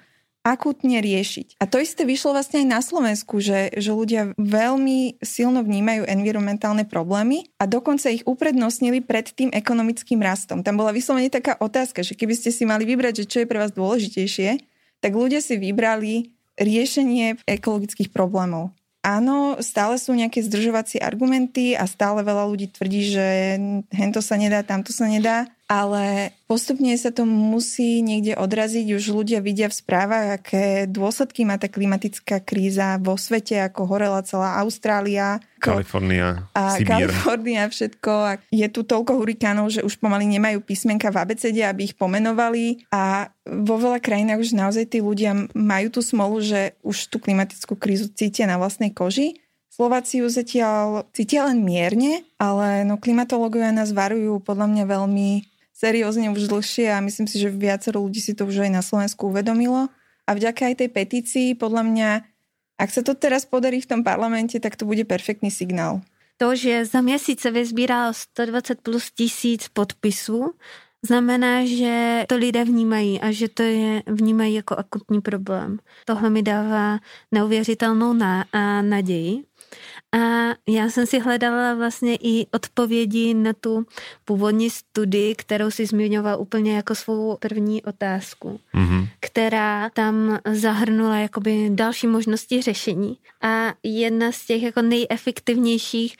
akutne 0.42 1.02
riešiť. 1.06 1.62
A 1.62 1.70
to 1.70 1.78
isté 1.78 2.02
vyšlo 2.02 2.34
vlastne 2.34 2.66
aj 2.66 2.68
na 2.68 2.82
Slovensku, 2.82 3.38
že, 3.38 3.70
že 3.78 3.94
ľudia 3.94 4.34
veľmi 4.42 5.22
silno 5.22 5.62
vnímajú 5.62 6.10
environmentálne 6.10 6.86
problémy 6.90 7.46
a 7.62 7.70
dokonca 7.70 8.10
ich 8.10 8.26
uprednostnili 8.26 9.06
pred 9.06 9.30
tým 9.30 9.54
ekonomickým 9.54 10.18
rastom. 10.18 10.66
Tam 10.66 10.82
bola 10.82 10.90
vyslovene 10.90 11.30
taká 11.30 11.62
otázka, 11.62 12.02
že 12.02 12.18
keby 12.18 12.34
ste 12.34 12.50
si 12.50 12.66
mali 12.66 12.90
vybrať, 12.90 13.26
že 13.26 13.30
čo 13.30 13.38
je 13.46 13.50
pre 13.50 13.62
vás 13.62 13.70
dôležitejšie, 13.78 14.50
tak 15.02 15.12
ľudia 15.14 15.42
si 15.42 15.62
vybrali 15.62 16.34
riešenie 16.58 17.46
ekologických 17.46 18.10
problémov. 18.10 18.74
Áno, 19.02 19.58
stále 19.66 19.98
sú 19.98 20.14
nejaké 20.14 20.46
zdržovacie 20.46 21.02
argumenty 21.02 21.74
a 21.74 21.90
stále 21.90 22.22
veľa 22.22 22.46
ľudí 22.46 22.70
tvrdí, 22.70 23.02
že 23.10 23.28
hento 23.90 24.22
sa 24.22 24.38
nedá, 24.38 24.62
tamto 24.62 24.94
sa 24.94 25.10
nedá 25.10 25.50
ale 25.72 26.36
postupne 26.52 26.92
sa 27.00 27.16
to 27.16 27.24
musí 27.24 28.04
niekde 28.04 28.36
odraziť. 28.36 28.92
Už 28.92 29.16
ľudia 29.16 29.40
vidia 29.40 29.72
v 29.72 29.80
správach, 29.80 30.44
aké 30.44 30.84
dôsledky 30.84 31.48
má 31.48 31.56
tá 31.56 31.72
klimatická 31.72 32.44
kríza 32.44 33.00
vo 33.00 33.16
svete, 33.16 33.56
ako 33.72 33.88
horela 33.88 34.20
celá 34.28 34.60
Austrália. 34.60 35.40
Kalifornia, 35.64 36.52
a 36.52 36.76
Sibír. 36.76 37.08
Kalifornia, 37.08 37.72
všetko. 37.72 38.12
A 38.12 38.32
je 38.52 38.68
tu 38.68 38.84
toľko 38.84 39.24
hurikánov, 39.24 39.72
že 39.72 39.80
už 39.80 39.96
pomaly 39.96 40.28
nemajú 40.28 40.60
písmenka 40.60 41.08
v 41.08 41.24
abecede, 41.24 41.64
aby 41.64 41.88
ich 41.88 41.96
pomenovali. 41.96 42.84
A 42.92 43.32
vo 43.48 43.80
veľa 43.80 44.04
krajinách 44.04 44.44
už 44.44 44.52
naozaj 44.52 44.92
tí 44.92 45.00
ľudia 45.00 45.48
majú 45.56 45.88
tú 45.88 46.04
smolu, 46.04 46.44
že 46.44 46.76
už 46.84 47.08
tú 47.08 47.24
klimatickú 47.24 47.80
krízu 47.80 48.12
cítia 48.12 48.44
na 48.44 48.60
vlastnej 48.60 48.92
koži. 48.92 49.40
Slováci 49.72 50.20
ju 50.20 50.28
zatiaľ 50.28 51.08
cítia 51.16 51.48
len 51.48 51.64
mierne, 51.64 52.28
ale 52.36 52.84
no 52.84 53.00
klimatológovia 53.00 53.72
nás 53.72 53.96
varujú 53.96 54.44
podľa 54.44 54.68
mňa 54.68 54.84
veľmi 54.84 55.51
seriózne 55.82 56.30
už 56.30 56.46
dlhšie 56.46 56.94
a 56.94 57.02
myslím 57.02 57.26
si, 57.26 57.42
že 57.42 57.50
viacero 57.50 58.06
ľudí 58.06 58.22
si 58.22 58.38
to 58.38 58.46
už 58.46 58.70
aj 58.70 58.72
na 58.72 58.86
Slovensku 58.86 59.34
uvedomilo. 59.34 59.90
A 60.30 60.38
vďaka 60.38 60.70
aj 60.70 60.76
tej 60.86 60.90
petícii, 60.94 61.48
podľa 61.58 61.82
mňa, 61.82 62.10
ak 62.78 62.90
sa 62.94 63.02
to 63.02 63.18
teraz 63.18 63.50
podarí 63.50 63.82
v 63.82 63.90
tom 63.90 64.02
parlamente, 64.06 64.62
tak 64.62 64.78
to 64.78 64.86
bude 64.86 65.02
perfektný 65.10 65.50
signál. 65.50 66.06
To, 66.38 66.56
že 66.56 66.86
za 66.86 67.02
měsíc 67.02 67.42
se 67.42 67.52
vyzbíralo 67.52 68.14
120 68.14 68.82
plus 68.82 69.12
tisíc 69.12 69.68
podpisů, 69.68 70.54
znamená, 71.06 71.66
že 71.66 72.26
to 72.30 72.38
lidé 72.38 72.66
vnímají 72.66 73.22
a 73.22 73.32
že 73.32 73.50
to 73.50 73.64
je 73.64 74.04
vnímají 74.08 74.54
jako 74.54 74.76
akutní 74.76 75.22
problém. 75.22 75.80
Tohle 76.06 76.30
mi 76.30 76.42
dává 76.42 77.00
neuvěřitelnou 77.32 78.14
ná, 78.14 78.46
a 78.54 78.82
naději. 78.82 79.44
A 80.12 80.18
já 80.68 80.90
jsem 80.90 81.06
si 81.06 81.20
hledala 81.20 81.74
vlastně 81.74 82.16
i 82.16 82.48
odpovědi 82.52 83.34
na 83.34 83.54
tu 83.54 83.86
původní 84.26 84.70
studii, 84.70 85.36
kterou 85.36 85.72
si 85.72 85.86
zmiňoval 85.86 86.42
úplně 86.42 86.76
jako 86.76 86.96
svou 86.96 87.38
první 87.38 87.84
otázku, 87.84 88.60
mm-hmm. 88.74 89.08
která 89.20 89.90
tam 89.90 90.40
zahrnula 90.52 91.18
jakoby 91.18 91.70
další 91.70 92.08
možnosti 92.08 92.62
řešení. 92.62 93.18
A 93.42 93.74
jedna 93.84 94.32
z 94.32 94.46
těch 94.46 94.64
jako 94.64 94.82
nejefektivnějších 94.82 96.18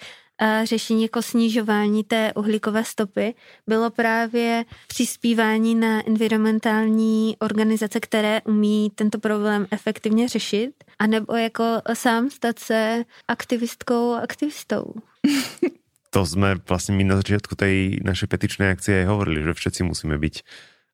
řešení 0.64 1.04
jako 1.04 1.22
snižování 1.22 2.04
té 2.04 2.34
uhlíkové 2.36 2.84
stopy 2.84 3.34
bylo 3.68 3.90
právě 3.90 4.66
přispívání 4.88 5.76
na 5.76 6.08
environmentální 6.08 7.36
organizace, 7.40 8.00
které 8.00 8.42
umí 8.42 8.92
tento 8.96 9.20
problém 9.20 9.68
efektivně 9.72 10.28
řešit, 10.28 10.72
anebo 11.00 11.36
jako 11.36 11.64
sám 11.94 12.30
stát 12.30 12.60
se 12.60 13.04
aktivistkou 13.28 14.14
aktivistou. 14.14 14.94
To 16.12 16.28
sme 16.28 16.60
vlastne 16.68 17.00
my 17.00 17.08
na 17.08 17.16
začiatku 17.24 17.56
tej 17.56 18.04
našej 18.04 18.28
petičnej 18.28 18.68
akcie 18.68 19.00
aj 19.00 19.16
hovorili, 19.16 19.48
že 19.48 19.56
všetci 19.56 19.82
musíme 19.88 20.20
byť 20.20 20.44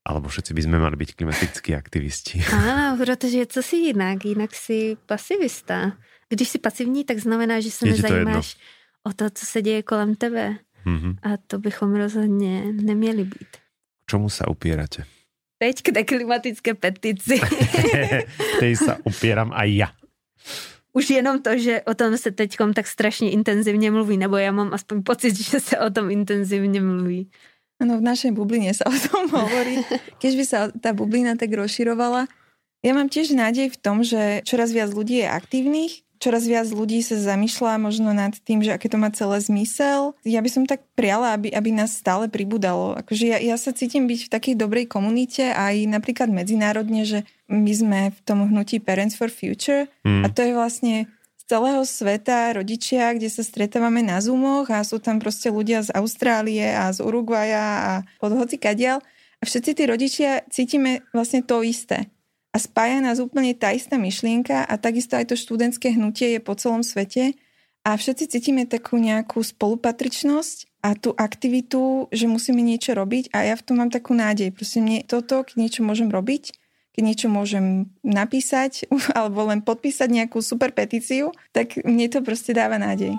Alebo 0.07 0.31
všetci 0.31 0.55
by 0.55 0.61
sme 0.63 0.77
mali 0.79 0.95
byť 0.95 1.19
klimatickí 1.19 1.75
aktivisti. 1.75 2.39
Áno, 2.55 2.95
protože 2.95 3.43
co 3.45 3.59
si 3.59 3.75
jinak? 3.91 4.25
Jinak 4.25 4.55
si 4.55 4.95
pasivista. 5.05 5.99
Když 6.29 6.49
si 6.49 6.59
pasivní, 6.59 7.03
tak 7.03 7.19
znamená, 7.19 7.59
že 7.59 7.71
se 7.71 7.85
nezajímáš 7.85 8.55
o 9.07 9.13
to, 9.15 9.29
co 9.29 9.45
se 9.45 9.61
děje 9.61 9.83
kolem 9.83 10.15
tebe. 10.15 10.57
Mm-hmm. 10.85 11.15
A 11.23 11.37
to 11.47 11.59
bychom 11.59 11.95
rozhodně 11.95 12.63
neměli 12.71 13.23
být. 13.23 13.51
Čomu 14.07 14.29
sa 14.29 14.47
upierate? 14.47 15.03
Teď 15.59 15.81
k 15.81 15.87
té 15.91 16.03
klimatické 16.03 16.73
petici. 16.73 17.41
Tej 18.61 18.73
sa 18.77 19.01
upieram 19.03 19.51
aj 19.51 19.69
ja. 19.73 19.89
Už 20.93 21.09
jenom 21.09 21.41
to, 21.41 21.57
že 21.57 21.81
o 21.83 21.93
tom 21.93 22.17
se 22.17 22.31
teď 22.31 22.57
tak 22.73 22.87
strašně 22.87 23.31
intenzivně 23.31 23.91
mluví, 23.91 24.17
nebo 24.17 24.37
já 24.37 24.51
mám 24.51 24.73
aspoň 24.73 25.03
pocit, 25.03 25.35
že 25.35 25.59
se 25.59 25.79
o 25.79 25.89
tom 25.89 26.11
intenzivně 26.11 26.81
mluví. 26.81 27.29
Áno, 27.77 28.01
v 28.01 28.07
našej 28.09 28.33
bubline 28.33 28.73
sa 28.73 28.89
o 28.89 28.97
tom 28.97 29.29
hovorí. 29.37 29.85
Keď 30.17 30.31
by 30.33 30.43
sa 30.45 30.59
tá 30.73 30.97
bublina 30.97 31.37
tak 31.37 31.53
rozširovala. 31.53 32.25
Ja 32.81 32.91
mám 32.93 33.09
tiež 33.09 33.37
nádej 33.37 33.73
v 33.73 33.77
tom, 33.77 34.01
že 34.01 34.41
čoraz 34.45 34.73
viac 34.73 34.89
ľudí 34.93 35.21
je 35.21 35.29
aktívnych, 35.29 36.06
čoraz 36.17 36.45
viac 36.45 36.67
ľudí 36.69 37.01
sa 37.05 37.17
zamýšľa 37.17 37.81
možno 37.81 38.13
nad 38.13 38.33
tým, 38.41 38.61
že 38.65 38.73
aké 38.73 38.89
to 38.89 38.97
má 38.97 39.09
celé 39.13 39.37
zmysel. 39.41 40.17
Ja 40.25 40.41
by 40.41 40.49
som 40.49 40.63
tak 40.65 40.83
priala, 40.97 41.37
aby, 41.37 41.53
aby 41.53 41.69
nás 41.73 41.97
stále 41.97 42.27
pribudalo. 42.27 42.97
Akože 42.97 43.25
ja, 43.25 43.37
ja 43.39 43.55
sa 43.55 43.73
cítim 43.73 44.05
byť 44.05 44.27
v 44.27 44.33
takej 44.33 44.55
dobrej 44.57 44.85
komunite 44.89 45.53
aj 45.53 45.87
napríklad 45.87 46.29
medzinárodne, 46.29 47.05
že 47.05 47.23
my 47.47 47.71
sme 47.71 47.99
v 48.11 48.19
tom 48.27 48.43
hnutí 48.45 48.83
Parents 48.83 49.15
for 49.15 49.31
Future 49.31 49.87
mm. 50.03 50.25
a 50.25 50.27
to 50.27 50.43
je 50.43 50.51
vlastne 50.51 50.95
celého 51.47 51.81
sveta 51.87 52.59
rodičia, 52.59 53.15
kde 53.15 53.31
sa 53.31 53.39
stretávame 53.39 54.03
na 54.03 54.19
Zoomoch 54.19 54.67
a 54.67 54.83
sú 54.83 54.99
tam 54.99 55.23
proste 55.23 55.47
ľudia 55.47 55.79
z 55.79 55.95
Austrálie 55.95 56.75
a 56.75 56.91
z 56.91 56.99
Uruguaja 56.99 57.63
a 57.63 57.91
od 58.19 58.35
hoci 58.35 58.59
kadiaľ. 58.59 58.99
A 59.39 59.43
všetci 59.47 59.71
tí 59.71 59.83
rodičia 59.87 60.43
cítime 60.51 61.07
vlastne 61.15 61.39
to 61.45 61.63
isté. 61.63 62.11
A 62.57 62.61
spája 62.65 63.05
nás 63.05 63.21
úplne 63.21 63.53
tá 63.53 63.69
istá 63.69 64.01
myšlienka 64.01 64.65
a 64.65 64.81
takisto 64.81 65.13
aj 65.13 65.29
to 65.29 65.37
študentské 65.37 65.93
hnutie 65.93 66.33
je 66.33 66.41
po 66.41 66.57
celom 66.57 66.81
svete 66.81 67.37
a 67.85 67.93
všetci 67.93 68.33
cítime 68.33 68.65
takú 68.65 68.97
nejakú 68.97 69.45
spolupatričnosť 69.45 70.81
a 70.81 70.97
tú 70.97 71.13
aktivitu, 71.13 72.09
že 72.09 72.25
musíme 72.25 72.65
niečo 72.65 72.97
robiť 72.97 73.29
a 73.29 73.45
ja 73.45 73.53
v 73.53 73.61
tom 73.61 73.77
mám 73.77 73.93
takú 73.93 74.17
nádej. 74.17 74.49
Proste 74.57 74.81
mne 74.81 75.05
toto, 75.05 75.45
keď 75.45 75.53
niečo 75.53 75.85
môžem 75.85 76.09
robiť, 76.09 76.57
keď 76.97 77.01
niečo 77.05 77.29
môžem 77.29 77.93
napísať 78.01 78.89
alebo 79.13 79.53
len 79.53 79.61
podpísať 79.61 80.09
nejakú 80.09 80.41
super 80.41 80.73
petíciu, 80.73 81.29
tak 81.53 81.77
mne 81.85 82.09
to 82.09 82.25
proste 82.25 82.57
dáva 82.57 82.81
nádej. 82.81 83.13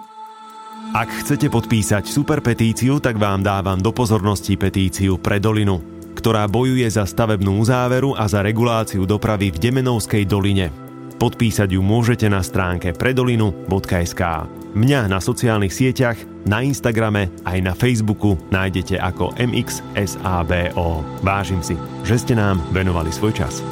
Ak 0.98 1.14
chcete 1.14 1.46
podpísať 1.46 2.10
super 2.10 2.42
petíciu, 2.42 2.98
tak 2.98 3.22
vám 3.22 3.46
dávam 3.46 3.78
do 3.78 3.94
pozornosti 3.94 4.58
petíciu 4.58 5.22
pre 5.22 5.38
Dolinu, 5.38 5.97
ktorá 6.18 6.50
bojuje 6.50 6.90
za 6.90 7.06
stavebnú 7.06 7.62
uzáveru 7.62 8.18
a 8.18 8.26
za 8.26 8.42
reguláciu 8.42 9.06
dopravy 9.06 9.54
v 9.54 9.70
Demenovskej 9.70 10.26
doline. 10.26 10.74
Podpísať 11.18 11.78
ju 11.78 11.82
môžete 11.82 12.26
na 12.26 12.42
stránke 12.42 12.90
predolinu.sk. 12.90 14.22
Mňa 14.74 15.00
na 15.10 15.18
sociálnych 15.22 15.74
sieťach, 15.74 16.18
na 16.46 16.62
Instagrame 16.62 17.30
aj 17.42 17.58
na 17.62 17.74
Facebooku 17.74 18.38
nájdete 18.50 18.98
ako 18.98 19.34
MXSABO. 19.38 21.02
Vážim 21.22 21.62
si, 21.62 21.74
že 22.02 22.18
ste 22.18 22.34
nám 22.34 22.62
venovali 22.70 23.10
svoj 23.10 23.34
čas. 23.34 23.62